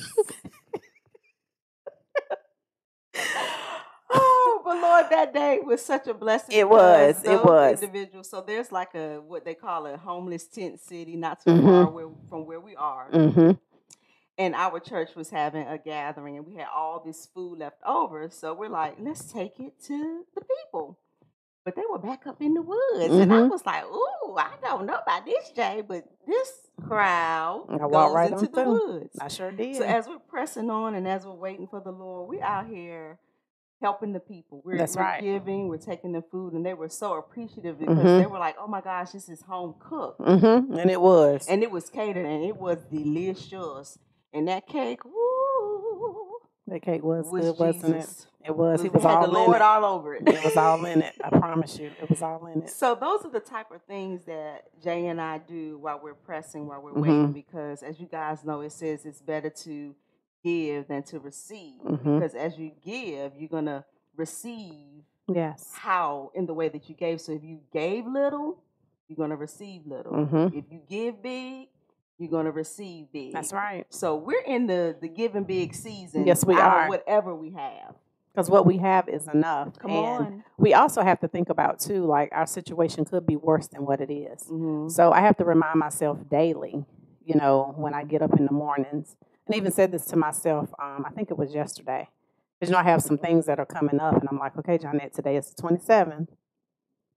Lord, 4.82 5.06
that 5.10 5.34
day 5.34 5.60
was 5.64 5.84
such 5.84 6.08
a 6.08 6.14
blessing. 6.14 6.56
It 6.56 6.68
was, 6.70 7.24
it 7.24 7.44
was. 7.44 7.82
Individuals. 7.82 8.30
So 8.30 8.42
there's 8.42 8.72
like 8.72 8.94
a 8.96 9.20
what 9.22 9.46
they 9.46 9.54
call 9.56 9.86
a 9.88 9.98
homeless 9.98 10.46
tent 10.46 10.80
city, 10.80 11.16
not 11.16 11.44
too 11.44 11.52
Mhm. 11.52 11.64
far 11.64 11.90
where, 11.92 12.10
from 12.30 12.46
where 12.46 12.60
we 12.60 12.76
are. 12.76 13.10
Mm-hmm. 13.12 13.52
And 14.38 14.56
our 14.56 14.80
church 14.80 15.16
was 15.16 15.30
having 15.30 15.68
a 15.68 15.78
gathering, 15.78 16.38
and 16.38 16.46
we 16.48 16.56
had 16.56 16.68
all 16.74 17.02
this 17.06 17.28
food 17.28 17.60
left 17.60 17.78
over. 17.86 18.30
So 18.32 18.54
we're 18.54 18.68
like, 18.70 18.96
let's 19.00 19.32
take 19.32 19.60
it 19.60 19.80
to 19.86 20.24
the 20.34 20.42
people. 20.42 20.98
But 21.66 21.76
they 21.76 21.84
were 21.90 22.00
back 22.00 22.28
up 22.28 22.42
in 22.42 22.56
the 22.56 22.62
woods, 22.62 23.14
and 23.14 23.32
I 23.32 23.38
Mhm. 23.42 23.50
was 23.52 23.66
like, 23.66 23.86
"Ooh, 23.86 24.36
I 24.36 24.50
don't 24.62 24.86
know 24.86 24.98
about 24.98 25.26
this, 25.26 25.50
Jay, 25.52 25.82
but 25.88 26.04
this 26.28 26.68
crowd 26.88 27.68
I 27.70 27.78
goes 27.78 27.92
walked 27.92 28.16
right 28.16 28.32
into 28.32 28.48
the 28.48 28.64
through. 28.64 28.72
woods." 28.96 29.18
I 29.22 29.28
sure 29.30 29.52
did. 29.52 29.78
So 29.78 29.84
as 29.84 30.08
we're 30.08 30.20
pressing 30.20 30.70
on 30.70 30.94
and 30.96 31.08
as 31.08 31.26
we're 31.26 31.34
waiting 31.34 31.68
for 31.68 31.80
the 31.80 31.92
Lord, 31.92 32.28
we're 32.30 32.44
out 32.44 32.66
here 32.68 33.18
helping 33.84 34.14
the 34.14 34.20
people. 34.20 34.62
We're, 34.66 34.78
That's 34.80 34.96
we're 34.96 35.04
right. 35.04 35.22
giving, 35.22 35.68
we're 35.68 35.78
taking 35.78 36.14
the 36.14 36.24
food, 36.24 36.54
and 36.54 36.66
they 36.66 36.74
were 36.74 36.90
so 36.90 37.14
appreciative 37.16 37.78
because 37.78 37.98
Mhm. 38.00 38.20
they 38.22 38.26
were 38.26 38.40
like, 38.40 38.56
"Oh 38.60 38.66
my 38.68 38.82
gosh, 38.82 39.12
this 39.12 39.30
is 39.30 39.44
home 39.44 39.76
cooked," 39.80 40.20
mm-hmm. 40.22 40.74
And 40.80 40.90
it 40.90 41.00
was. 41.00 41.46
and 41.48 41.62
it 41.62 41.70
was 41.70 41.90
catered, 41.90 42.26
and 42.26 42.44
it 42.44 42.58
was 42.58 42.78
delicious. 42.92 44.00
And 44.34 44.48
that 44.48 44.66
cake, 44.66 45.06
woo, 45.06 46.40
that 46.68 46.82
cake 46.82 47.04
was, 47.04 47.28
was 47.32 47.46
good, 47.46 47.60
wasn't 47.60 47.96
it? 47.98 48.28
It 48.46 48.56
was. 48.58 48.82
He 48.82 48.90
We 48.90 48.96
was 48.96 49.04
had 49.04 49.16
all 49.18 49.22
the 49.28 49.32
Lord 49.32 49.56
it. 49.58 49.62
all 49.62 49.86
over 49.86 50.16
it. 50.16 50.28
It 50.28 50.44
was 50.44 50.58
all 50.58 50.84
in 50.86 51.02
it. 51.02 51.14
I 51.24 51.30
promise 51.30 51.78
you, 51.80 51.92
it 52.02 52.10
was 52.10 52.22
all 52.22 52.46
in 52.48 52.64
it. 52.64 52.70
So 52.70 52.94
those 52.96 53.24
are 53.26 53.30
the 53.32 53.40
type 53.40 53.72
of 53.72 53.82
things 53.84 54.26
that 54.26 54.64
Jay 54.84 55.08
and 55.08 55.22
I 55.22 55.38
do 55.38 55.78
while 55.78 56.00
we're 56.04 56.14
pressing, 56.16 56.68
while 56.68 56.82
we're 56.82 56.92
Mhm. 56.92 57.02
waiting, 57.02 57.32
because 57.32 57.84
as 57.84 58.00
you 58.02 58.08
guys 58.08 58.44
know, 58.44 58.60
it 58.62 58.72
says 58.72 59.06
it's 59.06 59.22
better 59.22 59.50
to 59.50 59.96
give 60.44 60.88
than 60.88 61.04
to 61.04 61.20
receive. 61.20 61.82
Mhm. 61.82 62.20
Because 62.20 62.36
as 62.36 62.58
you 62.58 62.72
give, 62.84 63.34
you're 63.38 63.50
gonna 63.50 63.86
receive 64.16 65.04
Yes. 65.28 65.72
how 65.74 66.32
in 66.34 66.46
the 66.46 66.54
way 66.54 66.70
that 66.70 66.90
you 66.90 66.96
gave. 66.96 67.22
So 67.22 67.32
if 67.32 67.44
you 67.44 67.60
gave 67.72 68.06
little, 68.06 68.58
you're 69.08 69.18
gonna 69.18 69.38
receive 69.38 69.86
little. 69.88 70.12
Mhm. 70.14 70.54
If 70.56 70.66
you 70.72 70.82
give 70.88 71.22
big, 71.22 71.70
you're 72.18 72.30
gonna 72.30 72.52
receive 72.52 73.12
big. 73.12 73.34
That's 73.34 73.54
right. 73.54 73.86
So 73.90 74.16
we're 74.16 74.42
in 74.46 74.68
the 74.68 74.96
the 75.00 75.08
giving 75.08 75.44
big 75.46 75.74
season. 75.74 76.28
Yes, 76.28 76.46
we 76.46 76.56
out 76.56 76.60
of 76.68 76.74
are. 76.84 76.90
Whatever 76.90 77.34
we 77.36 77.52
have. 77.52 77.96
Because 78.34 78.50
what 78.50 78.66
we 78.66 78.78
have 78.78 79.08
is 79.08 79.28
enough. 79.28 79.78
Come 79.78 79.92
and 79.92 80.26
on. 80.26 80.44
we 80.58 80.74
also 80.74 81.04
have 81.04 81.20
to 81.20 81.28
think 81.28 81.50
about 81.50 81.80
too, 81.80 82.04
like 82.06 82.30
our 82.32 82.48
situation 82.48 83.06
could 83.06 83.28
be 83.28 83.36
worse 83.36 83.68
than 83.68 83.86
what 83.86 84.02
it 84.02 84.10
is. 84.12 84.44
Mhm. 84.50 84.90
So 84.92 85.12
I 85.12 85.20
have 85.22 85.38
to 85.38 85.46
remind 85.46 85.80
myself 85.80 86.18
daily, 86.30 86.84
you 87.24 87.36
know, 87.36 87.74
when 87.78 87.94
I 87.94 88.04
get 88.04 88.22
up 88.24 88.34
in 88.40 88.46
the 88.48 88.52
mornings, 88.54 89.16
and 89.48 89.56
even 89.56 89.72
said 89.72 89.92
this 89.92 90.06
to 90.06 90.16
myself. 90.16 90.70
Um, 90.82 91.06
I 91.06 91.12
think 91.12 91.32
it 91.32 91.38
was 91.38 91.54
yesterday. 91.54 92.10
Because 92.60 92.70
you 92.70 92.74
know, 92.74 92.80
I 92.80 92.84
have 92.84 93.02
some 93.02 93.18
things 93.18 93.46
that 93.48 93.60
are 93.60 93.66
coming 93.66 94.00
up, 94.00 94.16
and 94.16 94.28
I'm 94.30 94.40
like, 94.40 94.58
okay, 94.58 94.78
Johnette, 94.78 95.14
today 95.14 95.36
is 95.36 95.52
the 95.52 95.62
27th. 95.62 96.30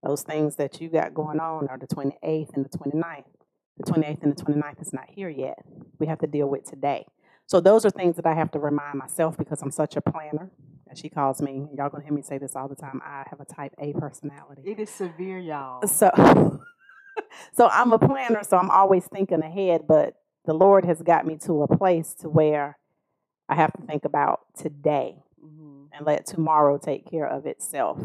Those 0.03 0.23
things 0.23 0.57
that 0.57 0.81
you 0.81 0.89
got 0.89 1.15
going 1.15 1.41
on 1.41 1.69
are 1.69 1.79
the 1.79 1.87
28th 1.87 2.55
and 2.55 2.65
the 2.65 2.79
29th. 2.79 3.25
The 3.79 3.93
28th 3.93 4.23
and 4.23 4.37
the 4.37 4.43
29th 4.43 4.81
is 4.81 4.93
not 4.93 5.05
here 5.09 5.29
yet. 5.29 5.59
We 5.99 6.07
have 6.07 6.19
to 6.21 6.27
deal 6.27 6.49
with 6.49 6.65
today. 6.65 7.07
So 7.47 7.61
those 7.61 7.85
are 7.85 7.91
things 7.91 8.17
that 8.17 8.27
I 8.27 8.35
have 8.35 8.51
to 8.53 8.59
remind 8.59 8.99
myself 8.99 9.37
because 9.37 9.63
I'm 9.63 9.71
such 9.71 9.97
a 9.97 10.01
planner. 10.01 10.51
As 10.91 10.99
she 10.99 11.09
calls 11.09 11.41
me, 11.41 11.67
y'all 11.77 11.89
gonna 11.91 12.05
hear 12.05 12.13
me 12.13 12.23
say 12.23 12.39
this 12.39 12.57
all 12.57 12.69
the 12.69 12.75
time. 12.75 13.01
I 13.05 13.25
have 13.31 13.41
a 13.41 13.45
type 13.45 13.73
A 13.79 13.93
personality. 13.93 14.63
It 14.65 14.81
is 14.81 14.91
severe, 14.91 15.39
y'all. 15.39 15.87
So, 15.87 16.11
so 17.53 17.69
I'm 17.69 17.93
a 17.93 17.99
planner, 17.99 18.43
so 18.43 18.57
I'm 18.57 18.71
always 18.71 19.05
thinking 19.07 19.43
ahead. 19.43 19.83
But 19.87 20.15
the 20.47 20.55
Lord 20.55 20.85
has 20.85 21.03
got 21.03 21.27
me 21.27 21.37
to 21.39 21.63
a 21.63 21.77
place 21.77 22.15
to 22.15 22.29
where 22.29 22.79
I 23.49 23.57
have 23.57 23.73
to 23.75 23.83
think 23.83 24.05
about 24.05 24.41
today 24.57 25.23
Mhm. 25.45 25.89
and 25.93 26.07
let 26.07 26.27
tomorrow 26.27 26.79
take 26.79 27.05
care 27.05 27.27
of 27.27 27.47
itself. 27.47 28.01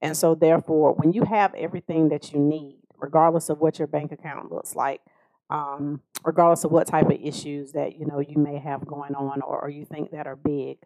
And 0.00 0.16
so, 0.16 0.34
therefore, 0.34 0.92
when 0.94 1.12
you 1.12 1.24
have 1.24 1.54
everything 1.54 2.08
that 2.08 2.32
you 2.32 2.40
need, 2.40 2.78
regardless 2.98 3.50
of 3.50 3.60
what 3.60 3.78
your 3.78 3.88
bank 3.88 4.12
account 4.12 4.50
looks 4.50 4.74
like, 4.74 5.02
um, 5.50 6.00
regardless 6.24 6.64
of 6.64 6.70
what 6.72 6.86
type 6.86 7.06
of 7.06 7.20
issues 7.20 7.72
that 7.72 7.96
you 7.96 8.06
know 8.06 8.20
you 8.20 8.38
may 8.38 8.58
have 8.58 8.86
going 8.86 9.14
on 9.14 9.42
or, 9.42 9.60
or 9.60 9.68
you 9.68 9.84
think 9.84 10.10
that 10.10 10.26
are 10.26 10.36
big, 10.36 10.78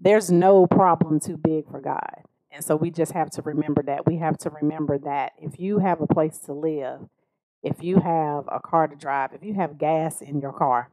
there's 0.00 0.30
no 0.30 0.66
problem 0.66 1.18
too 1.20 1.36
big 1.36 1.68
for 1.68 1.80
God. 1.80 2.24
And 2.50 2.64
so 2.64 2.76
we 2.76 2.90
just 2.90 3.12
have 3.12 3.30
to 3.30 3.42
remember 3.42 3.82
that. 3.82 4.06
We 4.06 4.18
have 4.18 4.38
to 4.38 4.50
remember 4.50 4.96
that 4.98 5.32
if 5.38 5.58
you 5.58 5.78
have 5.78 6.00
a 6.00 6.06
place 6.06 6.38
to 6.40 6.52
live, 6.52 7.08
if 7.64 7.82
you 7.82 7.96
have 7.96 8.44
a 8.48 8.60
car 8.60 8.86
to 8.86 8.94
drive, 8.94 9.32
if 9.32 9.42
you 9.42 9.54
have 9.54 9.78
gas 9.78 10.20
in 10.20 10.40
your 10.40 10.52
car, 10.52 10.90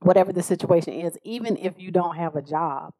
whatever 0.00 0.32
the 0.32 0.42
situation 0.42 0.92
is, 0.92 1.16
even 1.22 1.56
if 1.56 1.78
you 1.78 1.92
don't 1.92 2.16
have 2.16 2.34
a 2.34 2.42
job, 2.42 2.92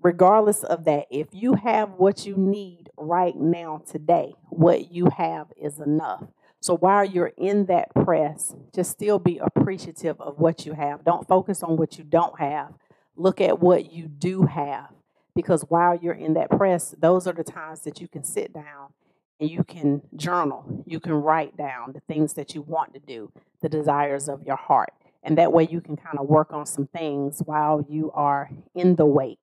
regardless 0.00 0.62
of 0.62 0.84
that, 0.84 1.06
if 1.10 1.26
you 1.32 1.54
have 1.54 1.90
what 1.96 2.24
you 2.24 2.36
need 2.36 2.88
right 2.96 3.36
now 3.36 3.82
today, 3.90 4.32
what 4.48 4.92
you 4.92 5.08
have 5.16 5.48
is 5.60 5.80
enough. 5.80 6.22
So 6.60 6.76
while 6.76 7.04
you're 7.04 7.32
in 7.36 7.66
that 7.66 7.92
press, 7.94 8.54
just 8.72 8.92
still 8.92 9.18
be 9.18 9.38
appreciative 9.38 10.20
of 10.20 10.38
what 10.38 10.64
you 10.64 10.72
have. 10.72 11.04
Don't 11.04 11.26
focus 11.26 11.64
on 11.64 11.76
what 11.76 11.98
you 11.98 12.04
don't 12.04 12.38
have. 12.38 12.74
Look 13.16 13.40
at 13.40 13.60
what 13.60 13.92
you 13.92 14.06
do 14.06 14.44
have. 14.44 14.88
Because 15.34 15.62
while 15.62 15.98
you're 16.00 16.14
in 16.14 16.34
that 16.34 16.48
press, 16.48 16.94
those 16.96 17.26
are 17.26 17.32
the 17.32 17.44
times 17.44 17.80
that 17.80 18.00
you 18.00 18.06
can 18.06 18.22
sit 18.22 18.52
down 18.52 18.92
and 19.40 19.50
you 19.50 19.64
can 19.64 20.02
journal. 20.16 20.84
You 20.86 21.00
can 21.00 21.12
write 21.12 21.56
down 21.56 21.92
the 21.92 22.00
things 22.00 22.34
that 22.34 22.54
you 22.54 22.62
want 22.62 22.94
to 22.94 23.00
do, 23.00 23.32
the 23.60 23.68
desires 23.68 24.28
of 24.28 24.42
your 24.42 24.56
heart. 24.56 24.92
And 25.22 25.38
that 25.38 25.52
way 25.52 25.66
you 25.70 25.80
can 25.80 25.96
kind 25.96 26.18
of 26.18 26.26
work 26.26 26.52
on 26.52 26.66
some 26.66 26.86
things 26.86 27.40
while 27.44 27.84
you 27.88 28.10
are 28.12 28.50
in 28.74 28.96
the 28.96 29.06
wait. 29.06 29.38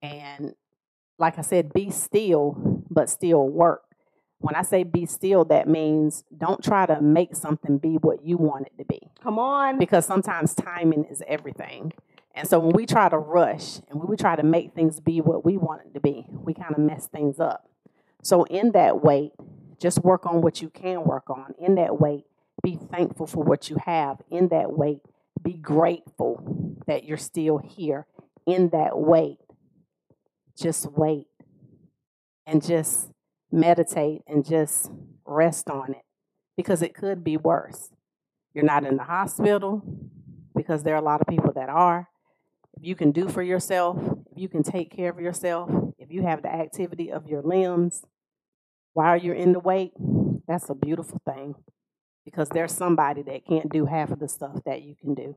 And 0.00 0.54
like 1.18 1.38
I 1.38 1.42
said, 1.42 1.72
be 1.72 1.90
still, 1.90 2.84
but 2.90 3.10
still 3.10 3.46
work. 3.46 3.82
When 4.38 4.56
I 4.56 4.62
say 4.62 4.82
be 4.82 5.06
still, 5.06 5.44
that 5.44 5.68
means 5.68 6.24
don't 6.36 6.64
try 6.64 6.86
to 6.86 7.00
make 7.00 7.36
something 7.36 7.78
be 7.78 7.94
what 7.94 8.24
you 8.24 8.36
want 8.36 8.66
it 8.66 8.78
to 8.78 8.84
be. 8.84 9.10
Come 9.22 9.38
on. 9.38 9.78
Because 9.78 10.04
sometimes 10.04 10.54
timing 10.54 11.04
is 11.04 11.22
everything. 11.28 11.92
And 12.34 12.48
so 12.48 12.58
when 12.58 12.74
we 12.74 12.86
try 12.86 13.08
to 13.08 13.18
rush 13.18 13.76
and 13.88 14.00
when 14.00 14.08
we 14.08 14.16
try 14.16 14.34
to 14.34 14.42
make 14.42 14.74
things 14.74 14.98
be 14.98 15.20
what 15.20 15.44
we 15.44 15.56
want 15.56 15.82
it 15.86 15.94
to 15.94 16.00
be, 16.00 16.26
we 16.30 16.54
kind 16.54 16.72
of 16.72 16.78
mess 16.78 17.06
things 17.06 17.38
up. 17.38 17.68
So 18.22 18.44
in 18.44 18.72
that 18.72 19.02
wait, 19.02 19.32
just 19.80 19.98
work 20.04 20.26
on 20.26 20.40
what 20.40 20.62
you 20.62 20.70
can 20.70 21.04
work 21.04 21.28
on. 21.28 21.54
In 21.58 21.74
that 21.74 22.00
wait, 22.00 22.24
be 22.62 22.76
thankful 22.76 23.26
for 23.26 23.42
what 23.42 23.68
you 23.68 23.76
have. 23.84 24.22
In 24.30 24.48
that 24.48 24.72
wait, 24.72 25.00
be 25.42 25.54
grateful 25.54 26.76
that 26.86 27.04
you're 27.04 27.16
still 27.16 27.58
here. 27.58 28.06
In 28.46 28.68
that 28.70 28.96
wait, 28.96 29.38
just 30.56 30.90
wait 30.92 31.26
and 32.46 32.64
just 32.64 33.10
meditate 33.50 34.22
and 34.26 34.44
just 34.44 34.90
rest 35.24 35.68
on 35.68 35.92
it 35.92 36.04
because 36.56 36.80
it 36.80 36.94
could 36.94 37.24
be 37.24 37.36
worse. 37.36 37.90
You're 38.54 38.64
not 38.64 38.84
in 38.84 38.96
the 38.96 39.04
hospital 39.04 39.82
because 40.54 40.84
there 40.84 40.94
are 40.94 41.02
a 41.02 41.04
lot 41.04 41.20
of 41.20 41.26
people 41.26 41.52
that 41.54 41.68
are. 41.68 42.08
If 42.76 42.84
you 42.86 42.94
can 42.94 43.10
do 43.10 43.28
for 43.28 43.42
yourself, 43.42 43.98
if 44.30 44.38
you 44.38 44.48
can 44.48 44.62
take 44.62 44.94
care 44.94 45.10
of 45.10 45.18
yourself, 45.18 45.70
if 45.98 46.12
you 46.12 46.22
have 46.22 46.42
the 46.42 46.52
activity 46.52 47.10
of 47.10 47.26
your 47.26 47.42
limbs 47.42 48.04
while 48.94 49.16
you're 49.16 49.34
in 49.34 49.52
the 49.52 49.60
wait, 49.60 49.92
that's 50.46 50.68
a 50.68 50.74
beautiful 50.74 51.20
thing 51.24 51.54
because 52.24 52.48
there's 52.50 52.72
somebody 52.72 53.22
that 53.22 53.46
can't 53.46 53.70
do 53.70 53.86
half 53.86 54.10
of 54.10 54.18
the 54.18 54.28
stuff 54.28 54.62
that 54.64 54.82
you 54.82 54.94
can 54.94 55.14
do. 55.14 55.36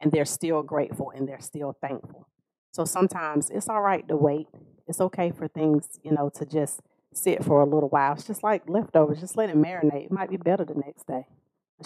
And 0.00 0.12
they're 0.12 0.26
still 0.26 0.62
grateful 0.62 1.10
and 1.14 1.26
they're 1.26 1.40
still 1.40 1.76
thankful. 1.80 2.28
So 2.72 2.84
sometimes 2.84 3.48
it's 3.48 3.68
all 3.68 3.80
right 3.80 4.06
to 4.08 4.16
wait. 4.16 4.48
It's 4.86 5.00
okay 5.00 5.30
for 5.30 5.48
things, 5.48 5.98
you 6.02 6.12
know, 6.12 6.30
to 6.34 6.44
just 6.44 6.80
sit 7.14 7.42
for 7.42 7.62
a 7.62 7.64
little 7.64 7.88
while. 7.88 8.12
It's 8.12 8.26
just 8.26 8.42
like 8.42 8.68
leftovers. 8.68 9.20
Just 9.20 9.36
let 9.36 9.48
it 9.48 9.56
marinate. 9.56 10.04
It 10.04 10.12
might 10.12 10.28
be 10.28 10.36
better 10.36 10.64
the 10.64 10.74
next 10.74 11.06
day. 11.06 11.26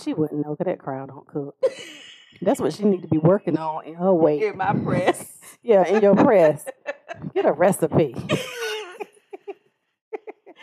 She 0.02 0.14
wouldn't 0.14 0.44
know 0.44 0.54
because 0.54 0.72
that 0.72 0.78
crowd 0.78 1.08
don't 1.08 1.26
cook. 1.26 1.56
That's 2.42 2.60
what 2.60 2.72
she 2.72 2.84
need 2.84 3.02
to 3.02 3.08
be 3.08 3.18
working 3.18 3.58
on 3.58 3.86
in 3.86 3.94
her 3.94 4.12
weight. 4.12 4.42
In 4.42 4.56
my 4.56 4.72
press. 4.72 5.32
yeah, 5.62 5.86
in 5.86 6.02
your 6.02 6.16
press. 6.16 6.64
Get 7.34 7.44
a 7.44 7.52
recipe. 7.52 8.14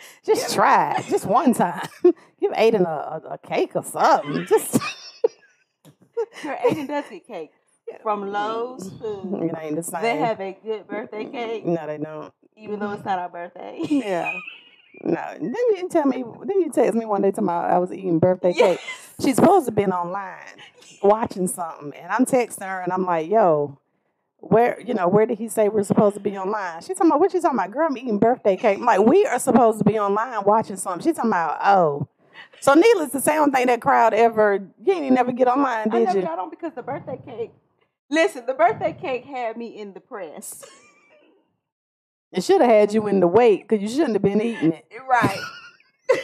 just 0.26 0.54
try 0.54 0.96
it. 0.98 1.06
Just 1.06 1.26
one 1.26 1.54
time. 1.54 1.86
Give 2.40 2.52
Aiden 2.52 2.82
a, 2.86 3.22
a, 3.28 3.34
a 3.34 3.38
cake 3.38 3.72
or 3.74 3.82
something. 3.84 4.46
Just 4.48 4.78
Her 6.42 6.56
Aiden 6.68 6.86
does 6.86 7.04
get 7.10 7.26
cake 7.26 7.50
from 8.02 8.30
Lowe's 8.30 8.90
Food. 9.00 9.42
it 9.42 9.54
ain't 9.60 9.76
the 9.76 9.82
same. 9.82 10.02
They 10.02 10.16
have 10.18 10.40
a 10.40 10.56
good 10.62 10.86
birthday 10.86 11.24
cake, 11.24 11.64
no, 11.66 11.86
they 11.86 11.98
don't. 11.98 12.32
even 12.56 12.78
though 12.78 12.92
it's 12.92 13.04
not 13.04 13.18
our 13.18 13.28
birthday. 13.28 13.78
Yeah. 13.88 14.32
No. 15.02 15.24
Then 15.40 15.54
you 15.54 15.88
tell 15.90 16.06
me. 16.06 16.22
Then 16.44 16.60
you 16.60 16.70
text 16.72 16.94
me 16.94 17.04
one 17.06 17.22
day 17.22 17.30
tomorrow 17.30 17.72
I 17.72 17.78
was 17.78 17.92
eating 17.92 18.18
birthday 18.18 18.52
Yeah. 18.56 18.66
cake. 18.74 18.80
She's 19.22 19.36
supposed 19.36 19.66
to 19.66 19.72
been 19.72 19.92
online 19.92 20.38
watching 21.02 21.46
something, 21.48 21.92
and 21.94 22.10
I'm 22.12 22.24
texting 22.26 22.66
her, 22.68 22.80
and 22.80 22.92
I'm 22.92 23.04
like, 23.04 23.28
"Yo, 23.30 23.78
where 24.38 24.80
you 24.80 24.94
know 24.94 25.08
where 25.08 25.26
did 25.26 25.38
he 25.38 25.48
say 25.48 25.68
we're 25.68 25.82
supposed 25.82 26.14
to 26.14 26.20
be 26.20 26.36
online?" 26.38 26.80
She's 26.82 26.96
talking 26.96 27.10
about 27.10 27.20
what 27.20 27.34
you 27.34 27.40
talking 27.40 27.58
about, 27.58 27.70
girl. 27.70 27.86
I'm 27.90 27.96
eating 27.98 28.18
birthday 28.18 28.56
cake. 28.56 28.78
I'm 28.78 28.84
like, 28.84 29.00
we 29.00 29.26
are 29.26 29.38
supposed 29.38 29.78
to 29.78 29.84
be 29.84 29.98
online 29.98 30.42
watching 30.44 30.76
something. 30.76 31.02
She's 31.02 31.16
talking 31.16 31.30
about, 31.30 31.58
oh. 31.62 32.08
So 32.60 32.74
needless 32.74 33.10
to 33.12 33.20
say, 33.20 33.32
I 33.32 33.36
don't 33.36 33.52
think 33.52 33.66
that 33.68 33.80
crowd 33.80 34.14
ever. 34.14 34.66
You 34.84 34.92
ain't 34.92 35.12
never 35.14 35.32
get 35.32 35.48
online, 35.48 35.88
did 35.88 35.94
I 35.94 36.04
never 36.04 36.18
you? 36.20 36.24
got 36.24 36.38
on 36.38 36.50
because 36.50 36.72
the 36.74 36.82
birthday 36.82 37.18
cake. 37.24 37.50
Listen, 38.10 38.46
the 38.46 38.54
birthday 38.54 38.96
cake 38.98 39.24
had 39.24 39.56
me 39.56 39.78
in 39.78 39.92
the 39.94 40.00
press. 40.00 40.64
It 42.30 42.44
should 42.44 42.60
have 42.60 42.68
had 42.70 42.92
you 42.92 43.06
in 43.06 43.20
the 43.20 43.26
wait 43.26 43.66
because 43.66 43.80
you 43.82 43.88
shouldn't 43.88 44.12
have 44.12 44.22
been 44.22 44.42
eating 44.42 44.72
it. 44.74 44.84
right. 45.08 45.40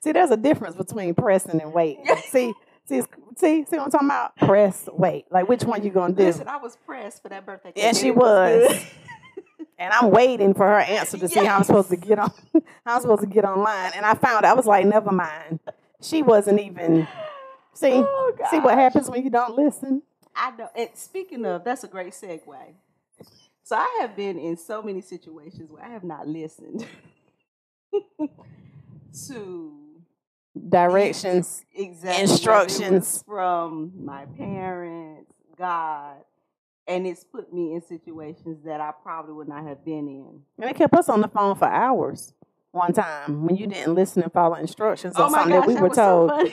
See, 0.00 0.12
there's 0.12 0.30
a 0.30 0.36
difference 0.36 0.76
between 0.76 1.14
pressing 1.14 1.60
and 1.62 1.72
waiting. 1.72 2.04
Yeah. 2.08 2.20
See, 2.20 2.52
see, 2.84 3.00
see, 3.36 3.64
see 3.64 3.76
what 3.76 3.80
I'm 3.80 3.90
talking 3.90 4.08
about? 4.08 4.36
Press, 4.36 4.88
wait. 4.92 5.26
Like 5.30 5.48
which 5.48 5.64
one 5.64 5.82
you 5.84 5.90
gonna 5.90 6.14
do? 6.14 6.24
Listen, 6.24 6.48
I 6.48 6.56
was 6.58 6.76
pressed 6.76 7.22
for 7.22 7.28
that 7.28 7.44
birthday 7.46 7.72
cake. 7.72 7.82
Yeah, 7.82 7.88
and 7.88 7.96
she 7.96 8.10
was. 8.10 8.84
And 9.76 9.92
I'm 9.92 10.10
waiting 10.12 10.54
for 10.54 10.66
her 10.66 10.78
answer 10.78 11.18
to 11.18 11.28
see 11.28 11.44
how 11.44 11.56
I'm 11.56 11.64
supposed 11.64 11.90
to 11.90 11.96
get 11.96 12.18
on. 12.18 12.30
how 12.86 12.94
I'm 12.94 13.00
supposed 13.00 13.22
to 13.22 13.26
get 13.26 13.44
online. 13.44 13.90
And 13.96 14.06
I 14.06 14.14
found 14.14 14.46
I 14.46 14.54
was 14.54 14.66
like, 14.66 14.86
never 14.86 15.10
mind. 15.10 15.58
She 16.00 16.22
wasn't 16.22 16.60
even. 16.60 17.08
See, 17.72 17.90
Oh, 17.94 18.36
see 18.52 18.60
what 18.60 18.78
happens 18.78 19.10
when 19.10 19.24
you 19.24 19.30
don't 19.30 19.56
listen. 19.56 20.02
I 20.36 20.52
know. 20.52 20.68
And 20.76 20.90
speaking 20.94 21.44
of, 21.44 21.64
that's 21.64 21.82
a 21.82 21.88
great 21.88 22.12
segue. 22.12 22.56
So 23.64 23.76
I 23.76 23.98
have 24.00 24.14
been 24.14 24.38
in 24.38 24.56
so 24.56 24.80
many 24.80 25.00
situations 25.00 25.70
where 25.72 25.82
I 25.82 25.88
have 25.88 26.04
not 26.04 26.28
listened 26.28 26.86
to 29.26 29.72
Directions. 30.68 31.64
exactly 31.74 32.08
whether 32.10 32.18
it 32.18 32.22
was 32.22 32.30
Instructions. 32.30 33.24
from 33.26 33.92
my 34.04 34.24
parents, 34.36 35.32
God, 35.58 36.16
and 36.86 37.06
it's 37.06 37.24
put 37.24 37.52
me 37.52 37.74
in 37.74 37.82
situations 37.82 38.58
that 38.64 38.80
I 38.80 38.92
probably 39.02 39.32
would 39.34 39.48
not 39.48 39.64
have 39.66 39.84
been 39.84 40.06
in. 40.08 40.40
And 40.60 40.70
it 40.70 40.76
kept 40.76 40.94
us 40.94 41.08
on 41.08 41.20
the 41.22 41.28
phone 41.28 41.56
for 41.56 41.66
hours. 41.66 42.34
One 42.70 42.92
time 42.92 43.46
when 43.46 43.56
you 43.56 43.66
didn't 43.66 43.94
listen 43.94 44.22
and 44.22 44.32
follow 44.32 44.54
instructions 44.56 45.14
or 45.16 45.24
oh 45.24 45.30
something 45.30 45.52
gosh, 45.52 45.66
that 45.66 45.74
we 45.74 45.80
were 45.80 45.94
so 45.94 46.26
told. 46.26 46.30
funny. 46.30 46.52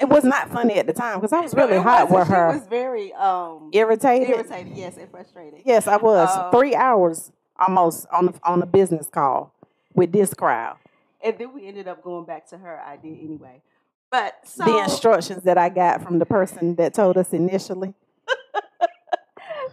it 0.00 0.08
was 0.08 0.22
not 0.24 0.50
funny 0.50 0.74
at 0.74 0.86
the 0.86 0.92
time 0.92 1.18
because 1.20 1.32
I 1.32 1.40
was 1.40 1.52
really 1.56 1.74
it 1.76 1.82
hot 1.82 2.10
with 2.10 2.28
her. 2.28 2.52
She 2.52 2.58
was 2.60 2.68
very 2.68 3.12
um 3.14 3.70
irritated. 3.72 4.28
irritated, 4.30 4.76
yes, 4.76 4.96
and 4.96 5.10
frustrated. 5.10 5.60
Yes, 5.64 5.86
I 5.88 5.96
was 5.96 6.28
Um, 6.36 6.50
three 6.52 6.74
hours 6.76 7.32
almost 7.58 8.06
on 8.12 8.26
the, 8.26 8.34
on 8.44 8.62
a 8.62 8.66
business 8.66 9.08
call 9.08 9.52
with 9.94 10.12
this 10.12 10.32
crowd. 10.32 10.76
And 11.24 11.38
then 11.38 11.54
we 11.54 11.66
ended 11.66 11.88
up 11.88 12.02
going 12.02 12.24
back 12.24 12.48
to 12.48 12.58
her 12.58 12.80
idea 12.80 13.16
anyway. 13.22 13.62
But 14.10 14.36
so 14.44 14.64
the 14.64 14.78
instructions 14.78 15.42
that 15.44 15.56
I 15.56 15.68
got 15.68 16.02
from 16.02 16.18
the 16.18 16.26
person 16.26 16.74
that 16.76 16.94
told 16.94 17.16
us 17.16 17.32
initially. 17.32 17.94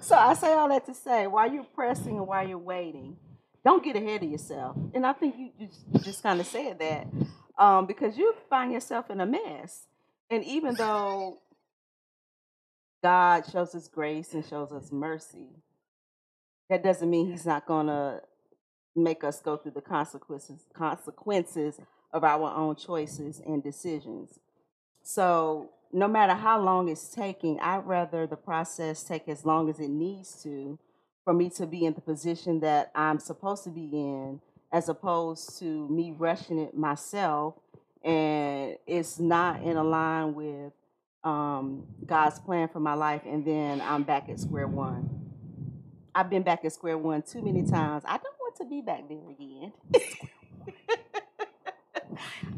So 0.01 0.15
I 0.15 0.33
say 0.33 0.53
all 0.53 0.69
that 0.69 0.85
to 0.85 0.93
say, 0.93 1.27
while 1.27 1.51
you're 1.51 1.63
pressing 1.63 2.17
and 2.17 2.27
while 2.27 2.47
you're 2.47 2.57
waiting, 2.57 3.17
don't 3.65 3.83
get 3.83 3.95
ahead 3.95 4.23
of 4.23 4.29
yourself. 4.29 4.77
And 4.93 5.05
I 5.05 5.13
think 5.13 5.35
you 5.38 5.51
just, 5.59 5.81
you 5.91 5.99
just 5.99 6.23
kind 6.23 6.39
of 6.39 6.47
said 6.47 6.79
that 6.79 7.07
um, 7.57 7.85
because 7.85 8.17
you 8.17 8.33
find 8.49 8.71
yourself 8.71 9.09
in 9.09 9.19
a 9.19 9.25
mess. 9.25 9.83
And 10.29 10.43
even 10.45 10.75
though 10.75 11.39
God 13.03 13.43
shows 13.51 13.75
us 13.75 13.88
grace 13.88 14.33
and 14.33 14.45
shows 14.45 14.71
us 14.71 14.91
mercy, 14.91 15.49
that 16.69 16.83
doesn't 16.83 17.09
mean 17.09 17.29
He's 17.29 17.45
not 17.45 17.65
going 17.65 17.88
to 17.88 18.21
make 19.03 19.23
us 19.23 19.41
go 19.41 19.57
through 19.57 19.71
the 19.71 19.81
consequences 19.81 20.65
consequences 20.73 21.79
of 22.12 22.23
our 22.23 22.53
own 22.55 22.75
choices 22.75 23.41
and 23.45 23.63
decisions. 23.63 24.39
So 25.03 25.71
no 25.91 26.07
matter 26.07 26.33
how 26.33 26.62
long 26.62 26.89
it's 26.89 27.09
taking, 27.09 27.59
I'd 27.59 27.85
rather 27.85 28.27
the 28.27 28.35
process 28.35 29.03
take 29.03 29.27
as 29.27 29.45
long 29.45 29.69
as 29.69 29.79
it 29.79 29.89
needs 29.89 30.41
to 30.43 30.77
for 31.23 31.33
me 31.33 31.49
to 31.51 31.67
be 31.67 31.85
in 31.85 31.93
the 31.93 32.01
position 32.01 32.59
that 32.62 32.91
I'm 32.95 33.19
supposed 33.19 33.63
to 33.65 33.69
be 33.69 33.89
in, 33.91 34.41
as 34.71 34.89
opposed 34.89 35.59
to 35.59 35.88
me 35.89 36.13
rushing 36.17 36.59
it 36.59 36.75
myself 36.75 37.55
and 38.03 38.77
it's 38.88 39.19
not 39.19 39.62
in 39.62 39.75
line 39.89 40.33
with 40.33 40.71
um, 41.23 41.85
God's 42.05 42.39
plan 42.39 42.69
for 42.69 42.79
my 42.79 42.93
life, 42.93 43.21
and 43.25 43.45
then 43.45 43.81
I'm 43.81 44.03
back 44.03 44.29
at 44.29 44.39
square 44.39 44.67
one. 44.67 45.09
I've 46.15 46.29
been 46.29 46.43
back 46.43 46.63
at 46.63 46.73
square 46.73 46.97
one 46.97 47.21
too 47.21 47.41
many 47.41 47.63
times. 47.63 48.03
I 48.05 48.17
don't 48.17 48.38
to 48.59 48.65
be 48.65 48.81
back 48.81 49.07
there 49.09 49.29
again. 49.29 49.73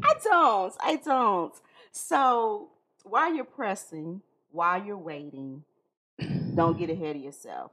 I 0.02 0.14
don't. 0.24 0.74
I 0.80 0.96
don't. 0.96 1.54
So 1.92 2.70
while 3.04 3.32
you're 3.34 3.44
pressing, 3.44 4.20
while 4.50 4.82
you're 4.82 4.96
waiting, 4.98 5.62
don't 6.54 6.78
get 6.78 6.90
ahead 6.90 7.16
of 7.16 7.22
yourself. 7.22 7.70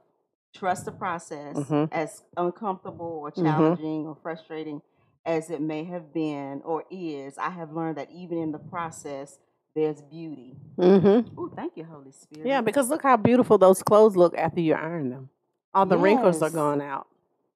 Trust 0.52 0.84
the 0.84 0.92
process, 0.92 1.56
Mhm. 1.56 1.88
as 1.92 2.22
uncomfortable 2.36 3.20
or 3.22 3.30
Mhm. 3.30 3.42
challenging 3.42 4.06
or 4.06 4.14
frustrating 4.16 4.82
as 5.24 5.50
it 5.50 5.60
may 5.60 5.84
have 5.84 6.12
been 6.12 6.62
or 6.64 6.84
is. 6.90 7.36
I 7.38 7.50
have 7.50 7.72
learned 7.72 7.96
that 7.98 8.10
even 8.10 8.38
in 8.38 8.52
the 8.52 8.58
process, 8.58 9.38
there's 9.74 10.00
beauty. 10.02 10.56
Mm-hmm. 10.78 11.38
Oh, 11.38 11.48
thank 11.54 11.76
you, 11.76 11.84
Holy 11.84 12.10
Spirit. 12.10 12.46
Yeah, 12.48 12.60
because 12.62 12.88
look 12.88 13.02
how 13.02 13.16
beautiful 13.16 13.58
those 13.58 13.82
clothes 13.82 14.16
look 14.16 14.36
after 14.36 14.60
you 14.60 14.74
iron 14.74 15.10
them. 15.10 15.28
All 15.74 15.86
the 15.86 15.98
wrinkles 15.98 16.42
are 16.42 16.50
gone 16.50 16.80
out. 16.80 17.06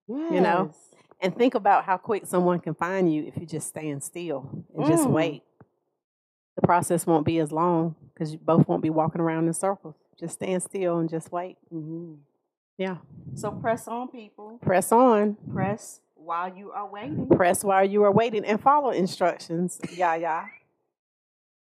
Yes. 0.08 0.32
you 0.32 0.40
know, 0.40 0.72
And 1.20 1.34
think 1.36 1.54
about 1.54 1.84
how 1.84 1.96
quick 1.96 2.26
someone 2.26 2.60
can 2.60 2.74
find 2.74 3.12
you 3.12 3.24
if 3.24 3.36
you 3.38 3.46
just 3.46 3.68
stand 3.68 4.02
still 4.02 4.64
and 4.76 4.84
just 4.86 5.04
Mm. 5.08 5.12
wait. 5.12 5.42
The 6.56 6.62
process 6.62 7.06
won't 7.06 7.24
be 7.24 7.38
as 7.38 7.50
long 7.50 7.94
because 8.12 8.32
you 8.32 8.38
both 8.38 8.68
won't 8.68 8.82
be 8.82 8.90
walking 8.90 9.20
around 9.20 9.46
in 9.46 9.52
circles. 9.54 9.94
Just 10.18 10.34
stand 10.34 10.62
still 10.62 10.98
and 10.98 11.08
just 11.08 11.32
wait. 11.32 11.56
Mhm. 11.72 12.18
Yeah. 12.78 12.98
So 13.34 13.50
press 13.52 13.88
on, 13.88 14.08
people. 14.08 14.58
Press 14.60 14.92
on. 14.92 15.36
Press 15.52 16.00
while 16.14 16.54
you 16.54 16.70
are 16.72 16.86
waiting. 16.88 17.28
Press 17.28 17.64
while 17.64 17.84
you 17.88 18.02
are 18.04 18.12
waiting 18.12 18.44
and 18.44 18.60
follow 18.60 18.90
instructions. 18.90 19.80
Yeah, 19.96 20.14
yeah. 20.16 20.46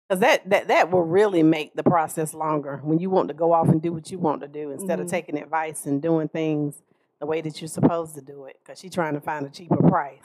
Because 0.08 0.20
that, 0.20 0.48
that, 0.50 0.68
that 0.68 0.90
will 0.90 1.02
really 1.04 1.42
make 1.42 1.74
the 1.74 1.82
process 1.82 2.34
longer 2.34 2.80
when 2.82 2.98
you 2.98 3.08
want 3.08 3.28
to 3.28 3.34
go 3.34 3.52
off 3.52 3.68
and 3.68 3.80
do 3.80 3.92
what 3.92 4.10
you 4.10 4.18
want 4.18 4.42
to 4.42 4.48
do 4.48 4.70
instead 4.70 4.98
Mhm. 4.98 5.02
of 5.02 5.08
taking 5.10 5.38
advice 5.38 5.86
and 5.86 6.02
doing 6.02 6.28
things 6.28 6.82
the 7.24 7.30
way 7.30 7.40
that 7.40 7.58
you're 7.58 7.68
supposed 7.68 8.14
to 8.14 8.20
do 8.20 8.44
it. 8.44 8.60
Because 8.62 8.78
she's 8.78 8.92
trying 8.92 9.14
to 9.14 9.20
find 9.20 9.46
a 9.46 9.48
cheaper 9.48 9.78
price. 9.88 10.18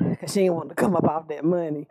Because 0.00 0.32
she 0.32 0.40
ain't 0.40 0.54
want 0.54 0.70
to 0.70 0.74
come 0.74 0.96
up 0.96 1.04
off 1.04 1.28
that 1.28 1.44
money. 1.44 1.86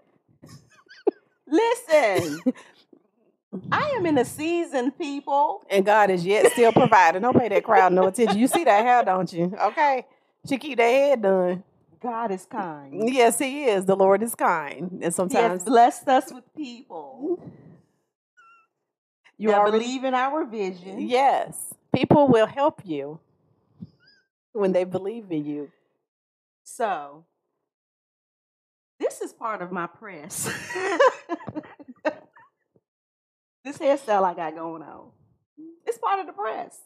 Listen, 1.48 2.42
I 3.72 3.94
am 3.96 4.06
in 4.06 4.18
a 4.18 4.26
season, 4.26 4.92
people. 4.92 5.64
And 5.70 5.86
God 5.86 6.10
is 6.10 6.26
yet 6.26 6.52
still 6.52 6.74
providing. 6.74 7.22
Don't 7.22 7.38
pay 7.38 7.48
that 7.48 7.64
crowd 7.64 7.94
no 7.94 8.08
attention. 8.08 8.38
You 8.38 8.48
see 8.48 8.66
that 8.66 8.84
hair, 8.84 9.06
don't 9.06 9.32
you? 9.32 9.56
Okay. 9.62 10.06
She 10.50 10.58
keep 10.58 10.78
that 10.78 10.84
head 10.84 11.22
done. 11.22 11.64
God 12.02 12.32
is 12.32 12.46
kind. 12.46 13.10
Yes, 13.14 13.40
he 13.40 13.66
is. 13.66 13.86
The 13.86 13.96
Lord 13.96 14.22
is 14.24 14.36
kind. 14.36 14.92
And 14.92 15.00
He 15.00 15.06
has 15.06 15.16
sometimes 15.16 15.64
blessed 15.64 16.10
us 16.10 16.34
with 16.34 16.44
people 16.58 17.42
you 19.38 19.50
that 19.50 19.60
already 19.60 19.80
believe 19.80 20.04
in 20.04 20.14
our 20.14 20.44
vision. 20.46 21.00
Yes. 21.08 21.74
People 21.96 22.28
will 22.28 22.48
help 22.48 22.82
you 22.84 23.20
when 24.54 24.72
they 24.72 24.84
believe 24.84 25.32
in 25.32 25.46
you. 25.46 25.72
So, 26.64 27.26
this 29.00 29.22
is 29.22 29.34
part 29.34 29.62
of 29.62 29.72
my 29.72 29.88
press. 29.88 30.46
this 33.64 33.78
hairstyle 33.78 34.24
I 34.24 34.34
got 34.34 34.56
going 34.56 34.84
on. 34.84 35.12
It's 35.86 35.98
part 35.98 36.20
of 36.20 36.28
the 36.28 36.34
press. 36.34 36.80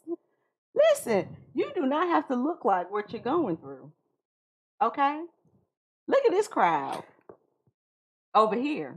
Listen, 0.73 1.27
you 1.53 1.71
do 1.75 1.85
not 1.85 2.07
have 2.07 2.27
to 2.27 2.35
look 2.35 2.65
like 2.65 2.91
what 2.91 3.11
you're 3.11 3.21
going 3.21 3.57
through. 3.57 3.91
Okay? 4.81 5.21
Look 6.07 6.25
at 6.25 6.31
this 6.31 6.47
crowd 6.47 7.03
over 8.33 8.55
here. 8.55 8.95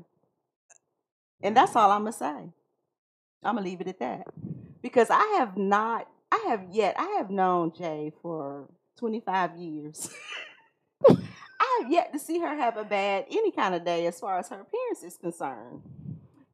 And 1.43 1.57
that's 1.57 1.77
all 1.77 1.91
I'm 1.91 2.03
going 2.03 2.13
to 2.13 2.19
say. 2.19 2.53
I'm 3.45 3.55
going 3.55 3.65
to 3.65 3.71
leave 3.71 3.81
it 3.81 3.89
at 3.89 4.01
that. 4.01 4.27
Because 4.83 5.09
I 5.11 5.37
have 5.39 5.57
not, 5.57 6.09
I 6.31 6.45
have 6.49 6.67
yet, 6.71 6.95
I 6.99 7.17
have 7.19 7.31
known 7.31 7.73
Jay 7.77 8.13
for 8.23 8.69
25 8.99 9.57
years. 9.57 10.11
I 11.09 11.81
have 11.83 11.91
yet 11.91 12.13
to 12.13 12.19
see 12.19 12.39
her 12.41 12.55
have 12.57 12.77
a 12.77 12.85
bad 12.85 13.27
any 13.31 13.51
kind 13.53 13.75
of 13.75 13.85
day 13.85 14.07
as 14.07 14.19
far 14.21 14.39
as 14.39 14.49
her 14.49 14.61
appearance 14.61 15.03
is 15.03 15.17
concerned. 15.17 15.83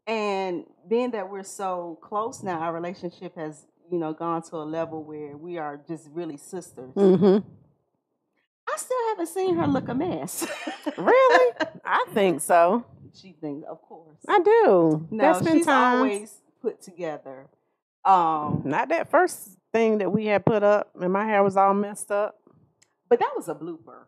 And 0.06 0.64
being 0.88 1.12
that 1.12 1.30
we're 1.30 1.42
so 1.44 1.98
close 2.02 2.42
now, 2.42 2.58
our 2.60 2.72
relationship 2.72 3.36
has, 3.36 3.66
you 3.90 3.98
know, 3.98 4.12
gone 4.12 4.42
to 4.42 4.56
a 4.56 4.64
level 4.64 5.02
where 5.02 5.36
we 5.36 5.56
are 5.58 5.80
just 5.88 6.08
really 6.12 6.36
sisters. 6.36 6.92
Mm-hmm. 6.94 7.46
I 8.68 8.76
still 8.76 9.08
haven't 9.10 9.28
seen 9.28 9.56
her 9.56 9.66
look 9.66 9.88
a 9.88 9.94
mess. 9.94 10.46
Really? 10.98 11.54
I 11.84 12.04
think 12.12 12.40
so. 12.42 12.84
she 13.14 13.32
thinks, 13.40 13.66
of 13.66 13.80
course. 13.82 14.18
I 14.28 14.38
do. 14.40 15.08
No, 15.10 15.22
There's 15.32 15.42
been 15.42 15.56
she's 15.58 15.66
times. 15.66 15.96
always 15.96 16.34
put 16.60 16.82
together. 16.82 17.46
Um, 18.04 18.62
Not 18.66 18.90
that 18.90 19.10
first 19.10 19.56
thing 19.74 19.98
that 19.98 20.10
we 20.10 20.26
had 20.26 20.46
put 20.46 20.62
up, 20.62 20.90
and 21.00 21.12
my 21.12 21.24
hair 21.26 21.42
was 21.42 21.56
all 21.56 21.74
messed 21.74 22.10
up. 22.10 22.38
but 23.10 23.18
that 23.18 23.32
was 23.36 23.48
a 23.48 23.54
blooper. 23.54 23.86
Was 23.86 24.06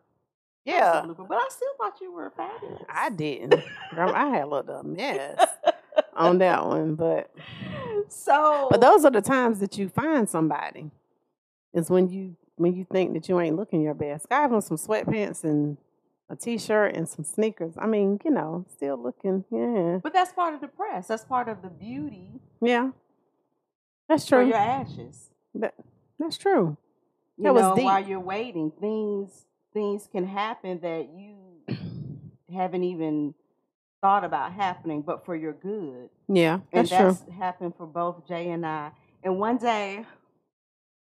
a 0.65 0.71
Yeah, 0.73 1.03
blooper. 1.05 1.29
But 1.29 1.39
I 1.39 1.47
still 1.51 1.69
thought 1.79 2.01
you 2.01 2.13
were 2.13 2.33
fabulous. 2.37 2.83
I 2.89 3.11
didn't. 3.11 3.55
I 3.93 4.29
had 4.29 4.49
a 4.49 4.83
mess 4.85 5.39
on 6.17 6.39
that 6.39 6.65
one, 6.67 6.95
but 6.95 7.31
so 8.09 8.69
but 8.71 8.81
those 8.81 9.05
are 9.05 9.11
the 9.11 9.21
times 9.21 9.59
that 9.61 9.77
you 9.77 9.89
find 9.89 10.29
somebody. 10.29 10.91
Is 11.75 11.91
when 11.91 12.09
you 12.09 12.37
when 12.57 12.75
you 12.75 12.87
think 12.91 13.13
that 13.13 13.29
you 13.29 13.39
ain't 13.41 13.57
looking 13.57 13.83
your 13.83 13.95
best. 13.95 14.27
I 14.31 14.41
have 14.41 14.53
on 14.53 14.63
some 14.63 14.79
sweatpants 14.79 15.45
and 15.45 15.77
a 16.31 16.35
t-shirt 16.37 16.95
and 16.97 17.07
some 17.09 17.25
sneakers. 17.25 17.75
I 17.79 17.87
mean, 17.87 18.19
you 18.25 18.31
know, 18.31 18.65
still 18.73 18.97
looking. 18.97 19.45
Yeah, 19.51 19.99
But 20.03 20.13
that's 20.15 20.33
part 20.33 20.55
of 20.55 20.61
the 20.61 20.69
press. 20.69 21.07
That's 21.09 21.25
part 21.25 21.49
of 21.49 21.61
the 21.63 21.69
beauty 21.69 22.41
yeah. 22.63 22.91
That's 24.09 24.25
for 24.25 24.37
true. 24.41 24.49
your 24.49 24.57
ashes. 24.57 25.31
That, 25.61 25.75
that's 26.19 26.37
true. 26.39 26.77
You 27.37 27.45
That 27.45 27.55
was 27.55 27.63
know, 27.65 27.75
deep. 27.77 27.85
while 27.85 28.07
you're 28.07 28.21
waiting, 28.21 28.73
things 28.81 29.47
things 29.73 30.09
can 30.11 30.27
happen 30.27 30.81
that 30.81 31.09
you 31.15 31.37
haven't 32.55 32.83
even 32.85 33.35
thought 34.01 34.25
about 34.25 34.53
happening, 34.53 35.03
but 35.03 35.25
for 35.27 35.35
your 35.37 35.53
good. 35.53 36.09
Yeah, 36.29 36.61
And 36.73 36.89
that's 36.89 37.21
true. 37.23 37.33
happened 37.39 37.75
for 37.77 37.87
both 37.87 38.27
Jay 38.27 38.51
and 38.51 38.65
I. 38.67 38.91
And 39.23 39.39
one 39.39 39.59
day, 39.59 40.05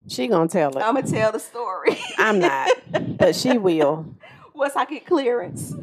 She 0.08 0.28
gonna 0.28 0.48
tell 0.50 0.78
it. 0.78 0.82
I'm 0.82 0.96
gonna 0.96 1.08
tell 1.08 1.32
the 1.32 1.40
story. 1.40 1.98
I'm 2.18 2.40
not, 2.40 2.70
but 3.18 3.36
she 3.36 3.58
will. 3.58 4.06
Once 4.56 4.76
I 4.76 4.86
get 4.86 5.06
clearance. 5.06 5.74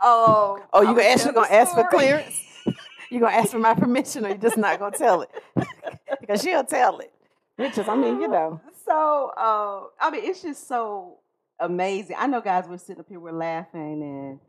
Oh, 0.00 0.60
Oh, 0.72 0.82
you 0.82 0.94
gonna 0.94 1.02
actually 1.02 1.32
gonna 1.32 1.52
ask 1.52 1.74
for 1.74 1.84
clearance? 1.84 2.44
You 3.10 3.20
gonna 3.20 3.36
ask 3.36 3.50
for 3.50 3.58
my 3.58 3.74
permission, 3.74 4.24
or 4.26 4.30
you 4.30 4.36
just 4.38 4.56
not 4.56 4.78
gonna 4.78 4.96
tell 4.96 5.22
it? 5.22 5.30
because 6.20 6.42
she'll 6.42 6.64
tell 6.64 6.98
it. 6.98 7.12
Which 7.56 7.78
is, 7.78 7.88
I 7.88 7.96
mean, 7.96 8.20
you 8.20 8.28
know. 8.28 8.60
So, 8.84 9.32
uh, 9.36 9.82
I 10.00 10.10
mean, 10.10 10.22
it's 10.24 10.42
just 10.42 10.66
so 10.68 11.18
amazing. 11.60 12.16
I 12.18 12.26
know, 12.26 12.40
guys, 12.40 12.64
we're 12.68 12.78
sitting 12.78 13.00
up 13.00 13.08
here, 13.08 13.20
we're 13.20 13.32
laughing, 13.32 14.02
and 14.02 14.40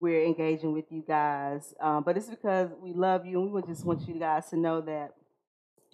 we're 0.00 0.24
engaging 0.24 0.72
with 0.72 0.86
you 0.90 1.02
guys. 1.06 1.74
Um, 1.80 2.02
but 2.04 2.16
it's 2.16 2.28
because 2.28 2.70
we 2.80 2.92
love 2.92 3.26
you, 3.26 3.42
and 3.42 3.52
we 3.52 3.62
just 3.62 3.84
want 3.84 4.06
you 4.06 4.18
guys 4.18 4.48
to 4.50 4.56
know 4.56 4.80
that 4.82 5.14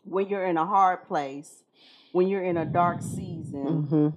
when 0.04 0.28
you're 0.28 0.46
in 0.46 0.56
a 0.56 0.66
hard 0.66 1.06
place, 1.06 1.62
when 2.12 2.28
you're 2.28 2.44
in 2.44 2.56
a 2.56 2.64
dark 2.64 3.02
season, 3.02 3.86
hmm 3.88 4.08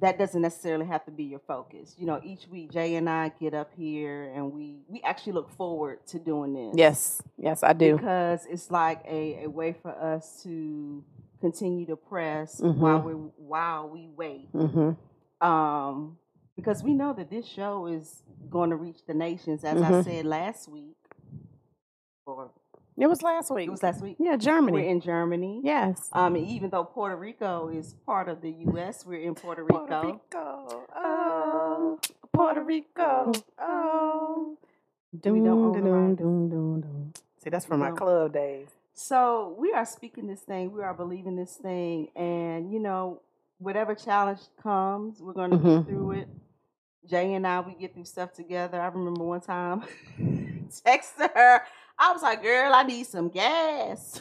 that 0.00 0.18
doesn't 0.18 0.42
necessarily 0.42 0.84
have 0.84 1.02
to 1.06 1.10
be 1.10 1.24
your 1.24 1.38
focus. 1.46 1.94
You 1.96 2.04
know, 2.06 2.20
each 2.22 2.46
week 2.48 2.72
Jay 2.72 2.96
and 2.96 3.08
I 3.08 3.32
get 3.40 3.54
up 3.54 3.70
here, 3.74 4.24
and 4.34 4.52
we 4.52 4.80
we 4.86 5.00
actually 5.02 5.32
look 5.32 5.50
forward 5.50 6.06
to 6.08 6.18
doing 6.18 6.52
this. 6.52 6.74
Yes, 6.76 7.22
yes, 7.38 7.62
I 7.62 7.72
do. 7.72 7.96
because 7.96 8.44
it's 8.50 8.70
like 8.70 9.00
a, 9.08 9.44
a 9.44 9.46
way 9.48 9.72
for 9.80 9.92
us 9.92 10.42
to 10.42 11.02
continue 11.48 11.84
to 11.84 11.94
press 11.96 12.58
Mhm. 12.60 12.78
while 12.78 13.02
we 13.02 13.12
while 13.52 13.88
we 13.90 14.08
wait. 14.16 14.48
hmm 14.52 14.92
Um, 15.46 16.16
because 16.56 16.82
we 16.82 16.94
know 16.94 17.12
that 17.12 17.28
this 17.28 17.44
show 17.46 17.86
is 17.86 18.22
going 18.48 18.70
to 18.70 18.76
reach 18.76 19.04
the 19.06 19.12
nations, 19.12 19.62
as 19.62 19.82
I 19.82 19.90
Mhm. 19.90 20.04
said 20.04 20.24
last 20.24 20.68
week, 20.68 20.96
or 22.26 22.50
It 22.96 23.08
was 23.08 23.20
last 23.22 23.50
week. 23.50 23.66
it 23.68 23.70
was 23.70 23.82
last 23.82 24.00
week. 24.00 24.16
yeah, 24.18 24.36
Germany. 24.36 24.72
We're 24.78 24.88
in 24.88 25.00
Germany. 25.00 25.60
yes. 25.62 26.08
Um, 26.14 26.34
even 26.36 26.70
though 26.70 26.84
Puerto 26.84 27.16
Rico 27.16 27.68
is 27.68 27.94
part 28.06 28.28
of 28.28 28.40
the 28.40 28.50
U.S., 28.70 29.04
we're 29.04 29.20
in 29.28 29.34
Puerto 29.34 29.64
Rico. 29.64 29.86
Puerto 29.86 30.06
Rico. 30.06 30.86
Oh, 30.96 31.98
Puerto 32.32 32.62
Rico. 32.62 33.32
Oh. 33.58 34.56
We 35.12 35.18
Doom, 35.20 35.44
don't 35.44 35.58
own 35.64 35.72
the 35.72 35.80
doom, 35.80 36.14
doom, 36.16 36.48
doom, 36.48 36.80
doom. 36.80 37.12
See, 37.38 37.50
that's 37.50 37.66
from 37.66 37.80
my 37.80 37.90
club 37.92 38.32
days. 38.32 38.68
So 38.94 39.56
we 39.58 39.72
are 39.72 39.84
speaking 39.84 40.26
this 40.28 40.40
thing. 40.40 40.72
We 40.72 40.82
are 40.82 40.94
believing 40.94 41.34
this 41.36 41.56
thing, 41.56 42.08
and 42.14 42.72
you 42.72 42.78
know, 42.78 43.20
whatever 43.58 43.94
challenge 43.94 44.40
comes, 44.62 45.20
we're 45.20 45.32
going 45.32 45.50
to 45.50 45.56
Mhm. 45.56 45.78
get 45.78 45.86
through 45.86 46.10
it. 46.12 46.28
Jay 47.06 47.34
and 47.34 47.46
I, 47.46 47.60
we 47.60 47.74
get 47.74 47.92
through 47.92 48.04
stuff 48.04 48.32
together. 48.32 48.80
I 48.80 48.86
remember 48.86 49.24
one 49.24 49.40
time 49.40 49.82
texting 50.86 51.34
her. 51.34 51.62
I 51.98 52.12
was 52.12 52.22
like, 52.22 52.42
"Girl, 52.42 52.72
I 52.72 52.82
need 52.84 53.06
some 53.06 53.28
gas." 53.28 54.20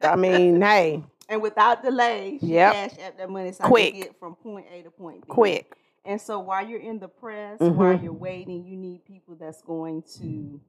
I 0.00 0.16
mean, 0.16 0.60
hey, 0.60 1.02
and 1.28 1.42
without 1.42 1.82
delay, 1.82 2.38
she 2.40 2.46
Yep. 2.46 2.72
cashed 2.74 3.00
out 3.00 3.18
that 3.18 3.28
money 3.28 3.52
so 3.52 3.64
I 3.64 3.68
Quick. 3.68 3.94
could 3.94 4.02
get 4.02 4.18
from 4.20 4.34
point 4.36 4.66
A 4.72 4.82
to 4.82 4.90
point 4.90 5.22
B. 5.22 5.26
quick. 5.28 5.76
And 6.04 6.20
so 6.20 6.38
while 6.38 6.66
you're 6.66 6.80
in 6.80 6.98
the 7.00 7.08
press, 7.08 7.58
Mhm. 7.60 7.74
while 7.76 8.00
you're 8.02 8.12
waiting, 8.12 8.64
you 8.64 8.76
need 8.76 9.04
people 9.04 9.34
that's 9.34 9.62
going 9.62 10.02
to, 10.20 10.60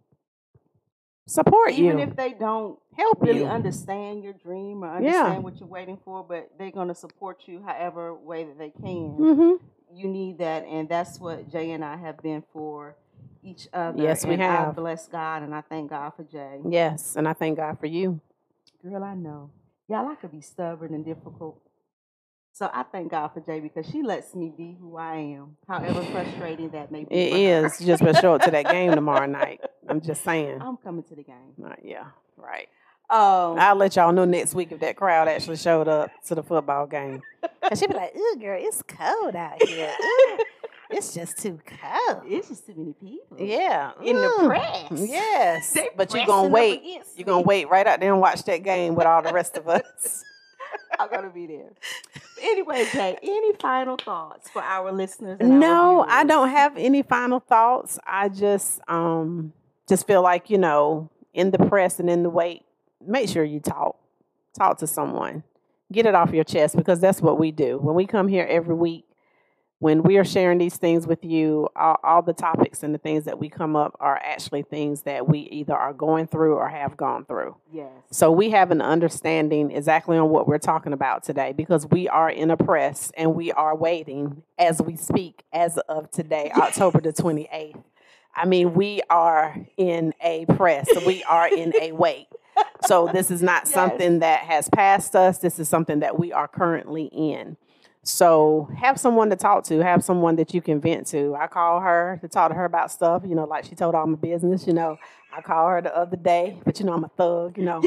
Support 1.28 1.72
even 1.72 1.84
you. 1.86 1.92
Even 1.94 2.10
if 2.10 2.16
they 2.16 2.34
don't 2.34 2.78
Help 2.96 3.22
really 3.22 3.40
you. 3.42 3.46
understand 3.48 4.24
your 4.24 4.34
dream 4.34 4.84
or 4.84 4.88
Yeah. 4.88 4.98
understand 4.98 5.44
what 5.44 5.60
you're 5.60 5.68
waiting 5.70 5.98
for, 6.06 6.24
but 6.24 6.50
they're 6.58 6.72
going 6.72 6.88
to 6.88 6.96
support 6.96 7.48
you 7.48 7.62
however 7.66 8.14
way 8.14 8.44
that 8.44 8.58
they 8.58 8.70
can. 8.70 9.16
hmm 9.18 9.54
You 9.94 10.08
need 10.08 10.38
that, 10.40 10.66
and 10.66 10.88
that's 10.90 11.20
what 11.20 11.50
Jay 11.52 11.72
and 11.72 11.84
I 11.84 11.96
have 11.98 12.18
been 12.22 12.44
for 12.54 12.96
each 13.44 13.68
other. 13.74 14.02
Yes, 14.02 14.26
we 14.26 14.34
and 14.34 14.44
I 14.44 14.46
have. 14.66 14.76
bless 14.76 15.08
God, 15.08 15.42
and 15.44 15.54
I 15.56 15.62
thank 15.62 15.90
God 15.92 16.12
for 16.16 16.24
Jay. 16.24 16.60
Yes, 16.68 17.16
and 17.16 17.28
I 17.28 17.34
thank 17.34 17.58
God 17.58 17.80
for 17.80 17.86
you. 17.86 18.20
Girl, 18.84 19.04
I 19.04 19.14
know. 19.16 19.50
Y'all, 19.88 20.08
I 20.08 20.16
could 20.16 20.32
be 20.32 20.42
stubborn 20.42 20.94
and 20.94 21.06
difficult. 21.06 21.60
So 22.56 22.70
I 22.74 22.84
thank 22.84 23.12
God 23.12 23.28
for 23.34 23.42
Jay 23.42 23.60
because 23.60 23.86
she 23.86 24.02
lets 24.02 24.34
me 24.34 24.50
be 24.56 24.78
who 24.80 24.96
I 24.96 25.16
am, 25.16 25.58
however 25.68 26.02
frustrating 26.06 26.70
that 26.70 26.90
may 26.90 27.04
be. 27.04 27.14
It 27.14 27.32
for 27.32 27.38
her. 27.38 27.66
is. 27.66 27.82
You 27.82 27.88
just 27.88 28.02
better 28.02 28.18
show 28.18 28.36
up 28.36 28.44
to 28.44 28.52
that 28.52 28.70
game 28.70 28.92
tomorrow 28.96 29.26
night. 29.26 29.60
I'm 29.90 30.00
just 30.00 30.24
saying. 30.24 30.62
I'm 30.62 30.78
coming 30.78 31.04
to 31.04 31.16
the 31.16 31.24
game. 31.24 31.54
Uh, 31.62 31.74
yeah, 31.84 32.06
right. 32.38 32.70
Um, 33.10 33.60
I'll 33.60 33.76
let 33.76 33.98
y'all 33.98 34.14
know 34.14 34.24
next 34.24 34.56
week 34.56 34.72
if 34.72 34.80
that 34.80 34.96
crowd 34.96 35.28
actually 35.28 35.58
showed 35.58 35.90
up 35.90 36.12
to 36.28 36.36
the 36.36 36.44
football 36.44 36.88
game. 36.88 37.22
And 37.68 37.80
she'd 37.80 37.90
be 37.90 37.96
like, 37.96 38.16
ooh, 38.16 38.38
girl, 38.40 38.60
it's 38.62 38.84
cold 38.84 39.36
out 39.36 39.62
here. 39.64 39.92
Ooh, 40.00 40.38
it's 40.92 41.16
just 41.16 41.40
too 41.40 41.60
cold. 41.66 42.22
it's 42.28 42.50
just 42.50 42.68
too 42.68 42.76
many 42.78 42.94
people. 42.94 43.38
Yeah. 43.40 43.92
In 44.04 44.18
the 44.18 44.28
mm, 44.28 44.46
press. 44.46 44.92
Yes. 44.92 45.74
They 45.74 45.90
But 45.98 46.14
you're 46.14 46.28
gonna 46.28 46.48
wait. 46.50 46.84
You're 47.16 47.26
gonna 47.26 47.42
wait 47.42 47.68
right 47.68 47.88
out 47.88 48.00
there 48.00 48.12
and 48.12 48.22
watch 48.22 48.44
that 48.44 48.62
game 48.62 48.94
with 48.94 49.08
all 49.08 49.24
the 49.24 49.34
rest 49.34 49.58
of 49.58 49.68
us. 49.68 50.24
I'm 51.00 51.10
gonna 51.10 51.30
be 51.30 51.48
there. 51.48 51.72
Anyway, 52.42 52.86
Jay, 52.92 53.18
any 53.22 53.54
final 53.54 53.98
thoughts 53.98 54.50
for 54.50 54.62
our 54.62 54.92
listeners? 54.92 55.38
and 55.40 55.52
our 55.52 55.58
No, 55.58 56.06
I 56.08 56.24
don't 56.24 56.50
have 56.50 56.78
any 56.78 57.04
final 57.04 57.40
thoughts. 57.40 58.00
I 58.06 58.30
just 58.30 58.80
um 58.88 59.54
just 59.88 60.08
feel 60.08 60.22
like, 60.22 60.50
you 60.50 60.58
know, 60.58 61.10
in 61.34 61.52
the 61.52 61.60
press 61.60 62.00
and 62.00 62.10
in 62.10 62.24
the 62.24 62.30
wait, 62.30 62.64
make 63.06 63.30
sure 63.30 63.44
you 63.44 63.60
talk. 63.60 63.98
Talk 64.58 64.78
to 64.80 64.88
someone. 64.88 65.44
Get 65.92 66.06
it 66.06 66.16
off 66.16 66.32
your 66.32 66.44
chest 66.44 66.76
because 66.76 67.00
that's 67.00 67.22
what 67.22 67.38
we 67.38 67.52
do. 67.52 67.78
When 67.78 67.96
we 67.96 68.08
come 68.08 68.28
here 68.28 68.46
every 68.50 68.74
week, 68.74 69.06
when 69.80 70.04
we 70.04 70.18
are 70.18 70.24
sharing 70.24 70.58
these 70.58 70.78
things 70.78 71.06
with 71.06 71.24
you, 71.26 71.68
all, 71.76 71.98
all 72.04 72.22
the 72.22 72.34
topics 72.34 72.82
and 72.82 72.94
the 72.94 72.98
things 72.98 73.26
that 73.26 73.38
we 73.40 73.50
come 73.50 73.76
up 73.76 73.96
are 74.00 74.18
actually 74.24 74.64
things 74.64 75.02
that 75.02 75.28
we 75.28 75.40
either 75.40 75.74
are 75.76 75.94
going 75.94 76.28
through 76.28 76.56
or 76.56 76.70
have 76.70 76.96
gone 76.96 77.26
through. 77.26 77.56
Yes. 77.74 77.90
So 78.10 78.32
we 78.32 78.52
have 78.52 78.72
an 78.72 78.82
understanding 78.82 79.72
exactly 79.72 80.18
on 80.18 80.30
what 80.30 80.48
we're 80.48 80.60
talking 80.60 80.94
about 80.94 81.24
today 81.24 81.52
because 81.52 81.86
we 81.88 82.08
are 82.08 82.30
in 82.30 82.52
a 82.52 82.58
press 82.58 83.12
and 83.18 83.36
we 83.36 83.52
are 83.52 83.76
waiting 83.76 84.44
as 84.58 84.82
we 84.82 84.96
speak 84.96 85.44
as 85.52 85.78
of 85.90 86.10
today, 86.10 86.52
October 86.56 87.02
the 87.02 87.12
28th. 87.12 87.84
I 88.34 88.46
mean, 88.46 88.74
we 88.74 89.02
are 89.10 89.56
in 89.78 90.14
a 90.22 90.46
press. 90.46 90.88
We 91.06 91.24
are 91.26 91.48
in 91.48 91.74
a 91.82 91.92
wait. 91.94 92.28
So 92.86 93.10
this 93.12 93.30
is 93.30 93.42
not 93.42 93.64
Yes. 93.66 93.74
something 93.74 94.20
that 94.20 94.40
has 94.42 94.70
passed 94.70 95.16
us. 95.16 95.40
This 95.40 95.60
is 95.60 95.68
something 95.68 96.00
that 96.00 96.18
we 96.18 96.32
are 96.32 96.48
currently 96.48 97.06
in. 97.06 97.58
So 98.08 98.70
have 98.78 99.00
someone 99.00 99.32
to 99.32 99.36
talk 99.36 99.64
to, 99.66 99.80
have 99.80 100.04
someone 100.04 100.36
that 100.36 100.54
you 100.54 100.62
can 100.62 100.80
vent 100.80 101.08
to. 101.08 101.36
I 101.36 101.48
call 101.48 101.80
her 101.80 102.20
to 102.22 102.28
talk 102.28 102.52
to 102.52 102.56
her 102.56 102.66
about 102.66 102.92
stuff, 102.92 103.24
you 103.26 103.34
know, 103.34 103.46
like 103.46 103.66
she 103.66 103.74
told 103.74 103.96
all 103.96 104.06
my 104.06 104.16
business, 104.16 104.68
you 104.68 104.74
know. 104.74 104.98
I 105.36 105.42
called 105.42 105.72
her 105.72 105.82
the 105.82 105.98
other 105.98 106.16
day, 106.16 106.56
but 106.64 106.80
you 106.80 106.86
know, 106.86 106.94
I'm 106.94 107.04
a 107.04 107.08
thug, 107.10 107.58
you 107.58 107.64
know, 107.64 107.82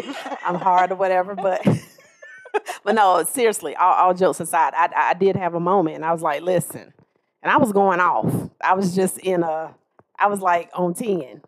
I'm 0.44 0.56
hard 0.56 0.90
or 0.90 0.96
whatever. 0.96 1.36
But 1.36 1.64
but 2.84 2.96
no, 2.96 3.22
seriously, 3.22 3.76
all, 3.76 3.92
all 3.94 4.12
jokes 4.12 4.40
aside, 4.40 4.74
I, 4.76 4.90
I 4.92 5.14
did 5.14 5.36
have 5.36 5.54
a 5.54 5.60
moment 5.60 5.94
and 5.94 6.04
I 6.04 6.12
was 6.12 6.20
like, 6.20 6.42
listen, 6.42 6.92
and 7.40 7.52
I 7.52 7.56
was 7.56 7.70
going 7.70 8.00
off. 8.00 8.50
I 8.60 8.74
was 8.74 8.96
just 8.96 9.18
in 9.18 9.44
a, 9.44 9.72
I 10.18 10.26
was 10.26 10.40
like 10.40 10.68
on 10.74 10.94
10. 10.94 11.42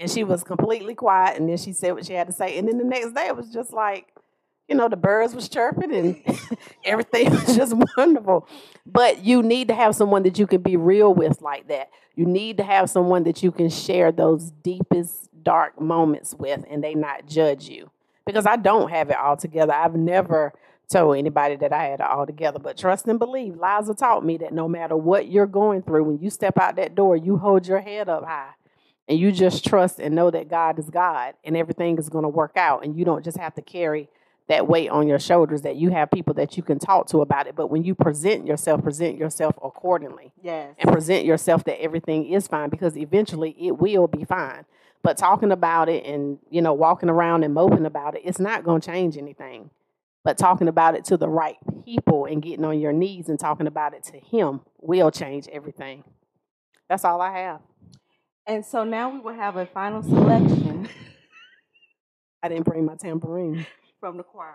And 0.00 0.10
she 0.10 0.24
was 0.24 0.42
completely 0.42 0.94
quiet. 0.94 1.38
And 1.38 1.46
then 1.46 1.58
she 1.58 1.74
said 1.74 1.92
what 1.92 2.06
she 2.06 2.14
had 2.14 2.26
to 2.28 2.32
say. 2.32 2.58
And 2.58 2.66
then 2.66 2.78
the 2.78 2.84
next 2.84 3.12
day 3.12 3.26
it 3.26 3.36
was 3.36 3.52
just 3.52 3.74
like, 3.74 4.13
you 4.68 4.74
know, 4.74 4.88
the 4.88 4.96
birds 4.96 5.34
was 5.34 5.48
chirping 5.48 5.94
and 5.94 6.22
everything 6.84 7.30
was 7.30 7.56
just 7.56 7.74
wonderful. 7.96 8.48
But 8.86 9.24
you 9.24 9.42
need 9.42 9.68
to 9.68 9.74
have 9.74 9.94
someone 9.94 10.22
that 10.22 10.38
you 10.38 10.46
can 10.46 10.62
be 10.62 10.76
real 10.76 11.12
with 11.12 11.42
like 11.42 11.68
that. 11.68 11.90
You 12.14 12.24
need 12.26 12.56
to 12.58 12.64
have 12.64 12.88
someone 12.88 13.24
that 13.24 13.42
you 13.42 13.50
can 13.50 13.68
share 13.68 14.12
those 14.12 14.50
deepest 14.50 15.28
dark 15.42 15.80
moments 15.80 16.34
with 16.34 16.64
and 16.70 16.82
they 16.82 16.94
not 16.94 17.26
judge 17.26 17.68
you. 17.68 17.90
Because 18.26 18.46
I 18.46 18.56
don't 18.56 18.90
have 18.90 19.10
it 19.10 19.18
all 19.18 19.36
together. 19.36 19.74
I've 19.74 19.94
never 19.94 20.54
told 20.90 21.16
anybody 21.16 21.56
that 21.56 21.72
I 21.72 21.84
had 21.84 22.00
it 22.00 22.06
all 22.06 22.24
together. 22.24 22.58
But 22.58 22.78
trust 22.78 23.06
and 23.06 23.18
believe, 23.18 23.56
Liza 23.56 23.94
taught 23.94 24.24
me 24.24 24.38
that 24.38 24.54
no 24.54 24.66
matter 24.66 24.96
what 24.96 25.28
you're 25.28 25.46
going 25.46 25.82
through, 25.82 26.04
when 26.04 26.18
you 26.18 26.30
step 26.30 26.58
out 26.58 26.76
that 26.76 26.94
door, 26.94 27.16
you 27.16 27.36
hold 27.36 27.66
your 27.66 27.80
head 27.80 28.08
up 28.08 28.24
high 28.24 28.52
and 29.08 29.18
you 29.18 29.30
just 29.30 29.66
trust 29.66 29.98
and 29.98 30.14
know 30.14 30.30
that 30.30 30.48
God 30.48 30.78
is 30.78 30.88
God 30.88 31.34
and 31.44 31.54
everything 31.54 31.98
is 31.98 32.08
going 32.08 32.22
to 32.22 32.28
work 32.30 32.56
out. 32.56 32.82
And 32.82 32.96
you 32.96 33.04
don't 33.04 33.24
just 33.24 33.36
have 33.36 33.54
to 33.56 33.62
carry 33.62 34.08
that 34.48 34.66
weight 34.68 34.90
on 34.90 35.08
your 35.08 35.18
shoulders, 35.18 35.62
that 35.62 35.76
you 35.76 35.90
have 35.90 36.10
people 36.10 36.34
that 36.34 36.56
you 36.56 36.62
can 36.62 36.78
talk 36.78 37.06
to 37.08 37.20
about 37.22 37.46
it. 37.46 37.56
But 37.56 37.68
when 37.68 37.82
you 37.82 37.94
present 37.94 38.46
yourself, 38.46 38.82
present 38.82 39.16
yourself 39.16 39.54
accordingly 39.62 40.32
Yes. 40.42 40.74
and 40.78 40.92
present 40.92 41.24
yourself 41.24 41.64
that 41.64 41.80
everything 41.80 42.26
is 42.26 42.46
fine 42.46 42.68
because 42.68 42.96
eventually 42.96 43.56
it 43.58 43.78
will 43.78 44.06
be 44.06 44.24
fine. 44.24 44.64
But 45.02 45.16
talking 45.16 45.50
about 45.52 45.88
it 45.88 46.04
and, 46.04 46.38
you 46.50 46.60
know, 46.62 46.72
walking 46.74 47.08
around 47.08 47.42
and 47.44 47.54
moping 47.54 47.86
about 47.86 48.16
it, 48.16 48.22
it's 48.24 48.38
not 48.40 48.64
going 48.64 48.80
to 48.82 48.86
change 48.90 49.16
anything. 49.16 49.70
But 50.24 50.38
talking 50.38 50.68
about 50.68 50.94
it 50.94 51.04
to 51.06 51.16
the 51.18 51.28
right 51.28 51.56
people 51.84 52.24
and 52.24 52.40
getting 52.42 52.64
on 52.64 52.80
your 52.80 52.92
knees 52.92 53.28
and 53.28 53.38
talking 53.38 53.66
about 53.66 53.92
it 53.94 54.02
to 54.04 54.18
him 54.18 54.60
will 54.80 55.10
change 55.10 55.46
everything. 55.48 56.04
That's 56.88 57.04
all 57.04 57.20
I 57.20 57.38
have. 57.38 57.60
And 58.46 58.64
so 58.64 58.84
now 58.84 59.10
we 59.10 59.20
will 59.20 59.34
have 59.34 59.56
a 59.56 59.64
final 59.66 60.02
selection 60.02 60.88
I 62.42 62.48
didn't 62.48 62.64
bring 62.66 62.84
my 62.84 62.94
tambourine. 62.94 63.66
From 64.04 64.18
the 64.18 64.22
choir. 64.22 64.52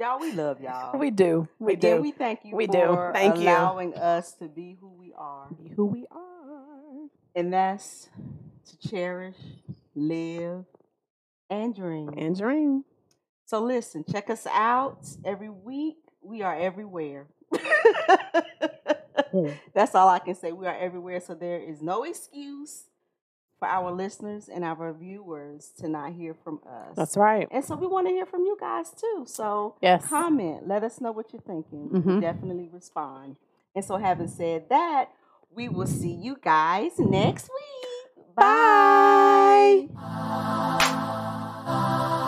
y'all, 0.00 0.18
we 0.18 0.32
love 0.32 0.60
y'all. 0.60 0.98
We 0.98 1.12
do. 1.12 1.46
We 1.60 1.74
Again, 1.74 1.98
do. 1.98 2.02
we 2.02 2.10
thank 2.10 2.40
you 2.42 2.56
We 2.56 2.66
do. 2.66 2.72
for 2.72 3.12
Thank 3.14 3.36
you. 3.36 3.42
allowing 3.44 3.94
us 3.94 4.32
to 4.40 4.48
be 4.48 4.76
who 4.80 4.88
we 4.98 5.12
are. 5.16 5.46
Be 5.56 5.68
who 5.76 5.84
we 5.86 6.08
are. 6.10 7.06
And 7.36 7.52
that's 7.52 8.08
to 8.68 8.88
cherish, 8.88 9.36
live, 9.94 10.64
and 11.50 11.72
dream. 11.72 12.10
And 12.16 12.36
dream. 12.36 12.82
So 13.46 13.62
listen, 13.62 14.04
check 14.10 14.28
us 14.28 14.44
out 14.52 15.06
every 15.24 15.50
week. 15.50 15.98
We 16.20 16.42
are 16.42 16.56
everywhere. 16.58 17.28
Hmm. 19.30 19.50
That's 19.72 19.94
all 19.94 20.08
I 20.08 20.18
can 20.18 20.34
say. 20.34 20.50
We 20.50 20.66
are 20.66 20.76
everywhere. 20.76 21.20
So 21.20 21.34
there 21.36 21.60
is 21.60 21.80
no 21.80 22.02
excuse 22.02 22.86
for 23.58 23.68
our 23.68 23.92
listeners 23.92 24.48
and 24.48 24.64
our 24.64 24.92
viewers 24.92 25.72
to 25.78 25.88
not 25.88 26.12
hear 26.12 26.34
from 26.34 26.60
us. 26.66 26.96
That's 26.96 27.16
right. 27.16 27.48
And 27.50 27.64
so 27.64 27.76
we 27.76 27.86
want 27.86 28.06
to 28.08 28.12
hear 28.12 28.26
from 28.26 28.42
you 28.42 28.56
guys 28.60 28.90
too. 28.90 29.24
So 29.26 29.76
yes. 29.80 30.06
comment, 30.06 30.68
let 30.68 30.84
us 30.84 31.00
know 31.00 31.12
what 31.12 31.32
you're 31.32 31.42
thinking. 31.42 31.88
Mm-hmm. 31.92 32.20
definitely 32.20 32.68
respond. 32.72 33.36
And 33.74 33.84
so, 33.84 33.96
having 33.96 34.28
said 34.28 34.68
that, 34.68 35.10
we 35.50 35.68
will 35.68 35.86
see 35.86 36.12
you 36.12 36.36
guys 36.40 36.92
next 36.98 37.50
week. 37.50 38.26
Bye. 38.36 39.88
Bye. 39.92 42.20